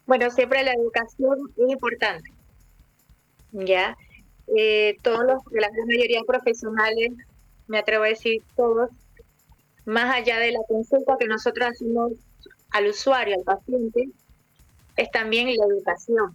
Bueno, 0.06 0.30
siempre 0.32 0.64
la 0.64 0.74
educación 0.74 1.38
es 1.58 1.72
importante. 1.72 2.32
¿ya? 3.52 3.98
Eh, 4.56 4.98
todos 5.02 5.24
los, 5.24 5.42
la 5.52 5.70
gran 5.70 5.88
mayoría 5.88 6.22
profesionales, 6.26 7.12
me 7.68 7.80
atrevo 7.80 8.04
a 8.04 8.10
decir 8.10 8.44
todos, 8.56 8.90
más 9.86 10.14
allá 10.14 10.40
de 10.40 10.52
la 10.52 10.60
consulta 10.68 11.18
que 11.20 11.28
nosotros 11.28 11.70
hacemos 11.72 12.14
al 12.72 12.88
usuario, 12.88 13.36
al 13.36 13.44
paciente, 13.44 14.10
es 14.98 15.12
también 15.12 15.48
la 15.56 15.66
educación. 15.66 16.34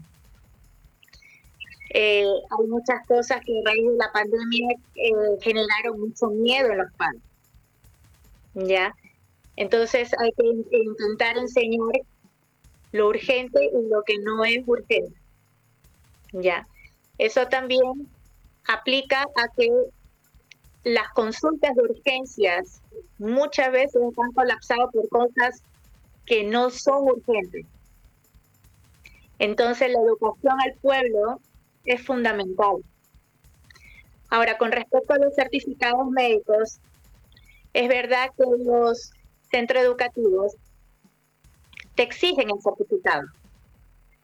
Eh, 1.91 2.25
hay 2.25 2.67
muchas 2.67 3.07
cosas 3.07 3.41
que 3.45 3.53
a 3.59 3.71
raíz 3.71 3.85
de 3.85 3.97
la 3.97 4.13
pandemia 4.13 4.77
eh, 4.97 5.13
generaron 5.41 6.01
mucho 6.01 6.29
miedo 6.29 6.73
en 6.73 6.79
los 6.79 6.93
padres. 6.95 7.23
¿Ya? 8.55 8.95
Entonces 9.57 10.11
hay 10.19 10.33
que 10.33 10.77
intentar 10.79 11.37
enseñar 11.39 12.01
lo 12.97 13.09
urgente 13.09 13.65
y 13.65 13.89
lo 13.89 14.03
que 14.03 14.19
no 14.19 14.45
es 14.45 14.63
urgente. 14.67 15.15
¿Ya? 16.33 16.67
Eso 17.19 17.47
también 17.47 18.09
aplica 18.67 19.23
a 19.23 19.49
que 19.57 19.71
las 20.85 21.09
consultas 21.15 21.75
de 21.75 21.83
urgencias 21.83 22.81
muchas 23.19 23.73
veces 23.73 24.03
están 24.09 24.33
colapsadas 24.33 24.89
por 24.93 25.09
cosas 25.09 25.63
que 26.27 26.45
no 26.45 26.71
son 26.71 27.05
urgentes. 27.05 27.67
Entonces 29.39 29.91
la 29.93 30.01
educación 30.01 30.61
al 30.61 30.75
pueblo 30.81 31.41
es 31.85 32.05
fundamental. 32.05 32.77
Ahora, 34.29 34.59
con 34.59 34.73
respecto 34.73 35.15
a 35.15 35.19
los 35.19 35.35
certificados 35.35 36.09
médicos, 36.09 36.81
es 37.73 37.89
verdad 37.89 38.31
que 38.37 38.45
los 38.65 39.13
centros 39.51 39.85
educativos 39.85 40.55
te 41.97 42.03
exigen 42.03 42.51
el 42.51 42.61
certificado 42.63 43.27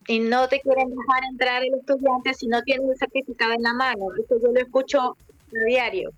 y 0.07 0.19
no 0.19 0.47
te 0.47 0.61
quieren 0.61 0.89
dejar 0.89 1.23
entrar 1.29 1.63
el 1.63 1.73
estudiante 1.73 2.33
si 2.33 2.47
no 2.47 2.61
tienes 2.61 2.89
el 2.89 2.97
certificado 2.97 3.53
en 3.53 3.63
la 3.63 3.73
mano. 3.73 4.07
Eso 4.19 4.39
yo 4.41 4.51
lo 4.51 4.59
escucho 4.59 4.99
a 5.01 5.65
diario. 5.65 6.11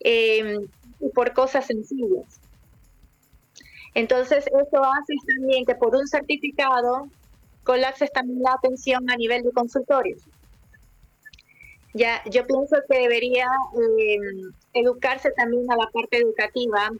Eh, 0.00 0.58
y 1.00 1.08
por 1.10 1.32
cosas 1.32 1.66
sencillas. 1.66 2.40
Entonces, 3.94 4.46
eso 4.46 4.84
hace 4.84 5.14
también 5.26 5.64
que 5.64 5.74
por 5.74 5.94
un 5.94 6.06
certificado 6.06 7.08
colapses 7.64 8.12
también 8.12 8.42
la 8.42 8.52
atención 8.52 9.10
a 9.10 9.16
nivel 9.16 9.42
de 9.42 9.52
consultorios. 9.52 10.22
Ya, 11.92 12.22
yo 12.26 12.46
pienso 12.46 12.76
que 12.88 12.98
debería 12.98 13.46
eh, 13.98 14.18
educarse 14.74 15.30
también 15.32 15.70
a 15.72 15.76
la 15.76 15.88
parte 15.88 16.18
educativa, 16.18 16.90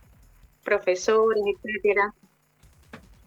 profesores, 0.64 1.42
etcétera, 1.62 2.14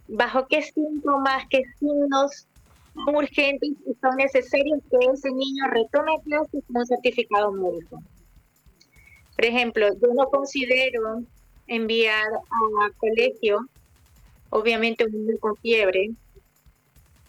bajo 0.10 0.48
qué 0.48 0.62
síntomas, 0.62 1.44
qué 1.50 1.62
signos 1.80 2.48
son 2.94 3.16
urgentes 3.16 3.70
y 3.70 3.94
son 4.02 4.16
necesarios 4.18 4.80
que 4.90 4.98
ese 5.14 5.32
niño 5.32 5.66
retome 5.70 6.20
clases 6.26 6.64
con 6.68 6.78
un 6.78 6.86
certificado 6.86 7.52
médico. 7.52 8.02
Por 9.36 9.46
ejemplo, 9.46 9.88
yo 10.02 10.14
no 10.14 10.28
considero 10.30 11.22
enviar 11.68 12.28
a 12.34 12.90
colegio, 12.98 13.60
obviamente 14.50 15.06
un 15.06 15.12
niño 15.12 15.38
con 15.40 15.56
fiebre, 15.58 16.10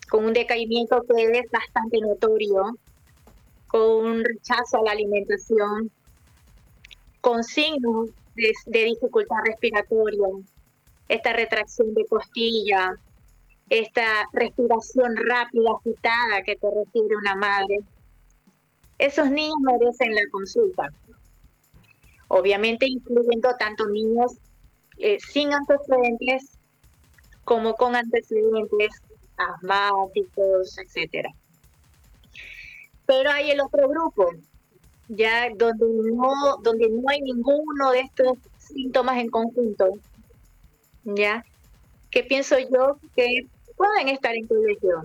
con 0.08 0.24
un 0.24 0.32
decaimiento 0.32 1.02
que 1.02 1.22
es 1.22 1.50
bastante 1.50 2.00
notorio, 2.00 2.76
con 3.68 4.06
un 4.06 4.24
rechazo 4.24 4.78
a 4.78 4.84
la 4.84 4.92
alimentación, 4.92 5.90
con 7.20 7.44
signos 7.44 8.08
de, 8.34 8.52
de 8.66 8.84
dificultad 8.86 9.36
respiratoria, 9.44 10.26
esta 11.10 11.32
retracción 11.32 11.92
de 11.92 12.06
costilla, 12.06 12.94
esta 13.68 14.28
respiración 14.32 15.16
rápida, 15.16 15.70
agitada 15.76 16.42
que 16.46 16.54
te 16.54 16.68
refiere 16.70 17.16
una 17.16 17.34
madre. 17.34 17.80
Esos 18.96 19.28
niños 19.28 19.56
merecen 19.60 20.14
la 20.14 20.22
consulta. 20.30 20.88
Obviamente 22.28 22.86
incluyendo 22.86 23.56
tanto 23.58 23.88
niños 23.88 24.34
eh, 24.98 25.18
sin 25.18 25.52
antecedentes 25.52 26.58
como 27.42 27.74
con 27.74 27.96
antecedentes 27.96 28.90
asmáticos, 29.36 30.78
etcétera. 30.78 31.30
Pero 33.06 33.30
hay 33.32 33.50
el 33.50 33.60
otro 33.60 33.88
grupo, 33.88 34.28
ya 35.08 35.48
donde 35.56 35.86
no, 36.12 36.56
donde 36.62 36.88
no 36.88 37.02
hay 37.08 37.20
ninguno 37.22 37.90
de 37.90 38.00
estos 38.00 38.38
síntomas 38.58 39.18
en 39.18 39.28
conjunto, 39.28 39.98
¿ya? 41.04 41.44
Que 42.10 42.24
pienso 42.24 42.56
yo 42.58 42.98
que 43.14 43.46
pueden 43.76 44.08
estar 44.08 44.34
en 44.34 44.46
colegio, 44.46 45.04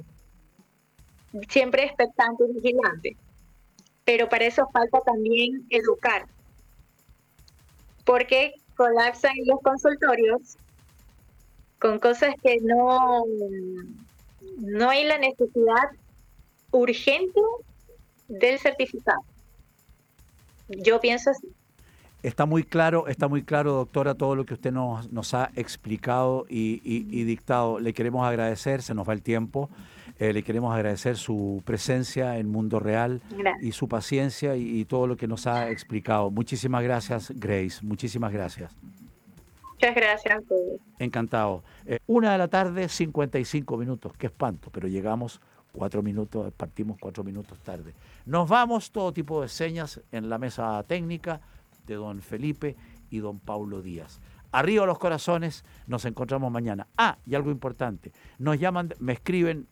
siempre 1.49 1.85
expectante 1.85 2.43
y 2.49 2.53
vigilante, 2.53 3.17
pero 4.03 4.27
para 4.29 4.45
eso 4.45 4.67
falta 4.71 4.99
también 5.01 5.65
educar, 5.69 6.25
porque 8.03 8.53
colapsan 8.75 9.33
los 9.45 9.59
consultorios 9.61 10.57
con 11.79 11.99
cosas 11.99 12.35
que 12.43 12.57
no, 12.61 13.23
no 14.57 14.89
hay 14.89 15.05
la 15.05 15.17
necesidad 15.17 15.89
urgente 16.71 17.39
del 18.27 18.59
certificado. 18.59 19.21
Yo 20.67 20.99
pienso 20.99 21.29
así. 21.29 21.47
Está 22.24 22.45
muy 22.45 22.63
claro, 22.63 23.07
está 23.07 23.28
muy 23.28 23.43
claro, 23.43 23.74
doctora, 23.74 24.16
todo 24.16 24.36
lo 24.36 24.45
que 24.45 24.55
usted 24.55 24.72
nos, 24.72 25.11
nos 25.11 25.34
ha 25.34 25.51
explicado 25.55 26.45
y, 26.49 27.24
dictado. 27.24 27.80
Le 27.80 27.93
queremos 27.93 28.26
agradecer, 28.28 28.82
se 28.82 28.95
nos 28.95 29.07
va 29.07 29.13
el 29.13 29.22
tiempo. 29.22 29.70
Eh, 30.18 30.34
le 30.34 30.43
queremos 30.43 30.74
agradecer 30.74 31.18
su 31.18 31.61
presencia 31.66 32.38
en 32.38 32.49
Mundo 32.49 32.80
Real 32.80 33.22
y 33.61 33.74
su 33.74 33.88
paciencia 33.88 34.55
y, 34.55 34.86
todo 34.86 35.07
lo 35.07 35.18
que 35.18 35.28
nos 35.28 35.45
ha 35.45 35.70
explicado. 35.70 36.32
Muchísimas 36.32 36.84
gracias, 36.84 37.32
Grace. 37.36 37.86
Muchísimas 37.86 38.32
gracias. 38.32 38.76
Muchas 39.74 39.95
gracias. 39.95 40.43
Encantado. 40.99 41.63
Eh, 41.86 41.99
una 42.07 42.32
de 42.32 42.38
la 42.38 42.47
tarde, 42.47 42.88
55 42.88 43.78
minutos. 43.78 44.13
Qué 44.18 44.28
espanto, 44.28 44.70
pero 44.72 44.88
llegamos 44.88 45.41
cuatro 45.76 46.01
minutos, 46.01 46.51
partimos 46.55 46.97
cuatro 46.99 47.24
minutos 47.24 47.59
tarde. 47.59 47.93
Nos 48.26 48.49
vamos, 48.49 48.91
todo 48.91 49.11
tipo 49.11 49.41
de 49.41 49.49
señas 49.49 50.01
en 50.11 50.30
la 50.30 50.38
mesa 50.38 50.82
técnica 50.84 51.41
de 51.86 51.95
don 51.95 52.21
Felipe 52.21 52.75
y 53.09 53.19
don 53.19 53.39
Paulo 53.39 53.81
Díaz. 53.81 54.19
Arriba 54.51 54.86
los 54.86 54.99
corazones, 54.99 55.65
nos 55.88 56.05
encontramos 56.05 56.51
mañana. 56.51 56.88
Ah, 56.97 57.17
y 57.25 57.36
algo 57.36 57.51
importante, 57.51 58.13
nos 58.39 58.57
llaman, 58.57 58.93
me 58.99 59.13
escriben 59.13 59.67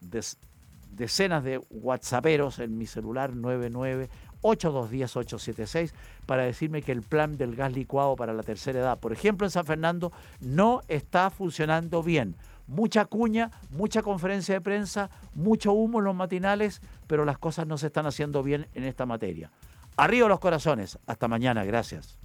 decenas 0.91 1.43
de 1.43 1.57
whatsapperos 1.70 2.59
en 2.59 2.78
mi 2.78 2.86
celular 2.86 3.34
99 3.34 4.09
876 4.43 5.93
para 6.26 6.43
decirme 6.43 6.82
que 6.82 6.91
el 6.91 7.01
plan 7.01 7.38
del 7.38 7.55
gas 7.55 7.74
licuado 7.74 8.16
para 8.16 8.34
la 8.34 8.43
tercera 8.43 8.80
edad, 8.80 8.99
por 8.99 9.14
ejemplo 9.14 9.47
en 9.47 9.51
San 9.51 9.66
Fernando, 9.66 10.11
no 10.41 10.82
está 10.88 11.30
funcionando 11.30 12.03
bien. 12.03 12.36
Mucha 12.68 13.05
cuña, 13.05 13.51
mucha 13.72 14.01
conferencia 14.01 14.55
de 14.55 14.61
prensa, 14.61 15.09
mucho 15.34 15.74
humo 15.74 15.99
en 15.99 16.05
los 16.05 16.16
matinales, 16.16 16.82
pero 17.07 17.26
las 17.26 17.38
cosas 17.38 17.68
no 17.68 17.78
se 17.78 17.88
están 17.88 18.05
haciendo 18.05 18.43
bien 18.43 18.68
en 18.74 18.84
esta 18.84 19.05
materia. 19.05 19.51
Arriba 19.98 20.28
los 20.28 20.39
corazones. 20.39 20.98
Hasta 21.06 21.28
mañana. 21.28 21.64
Gracias. 21.64 22.18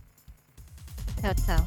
Chao, 1.20 1.34
chao. 1.46 1.66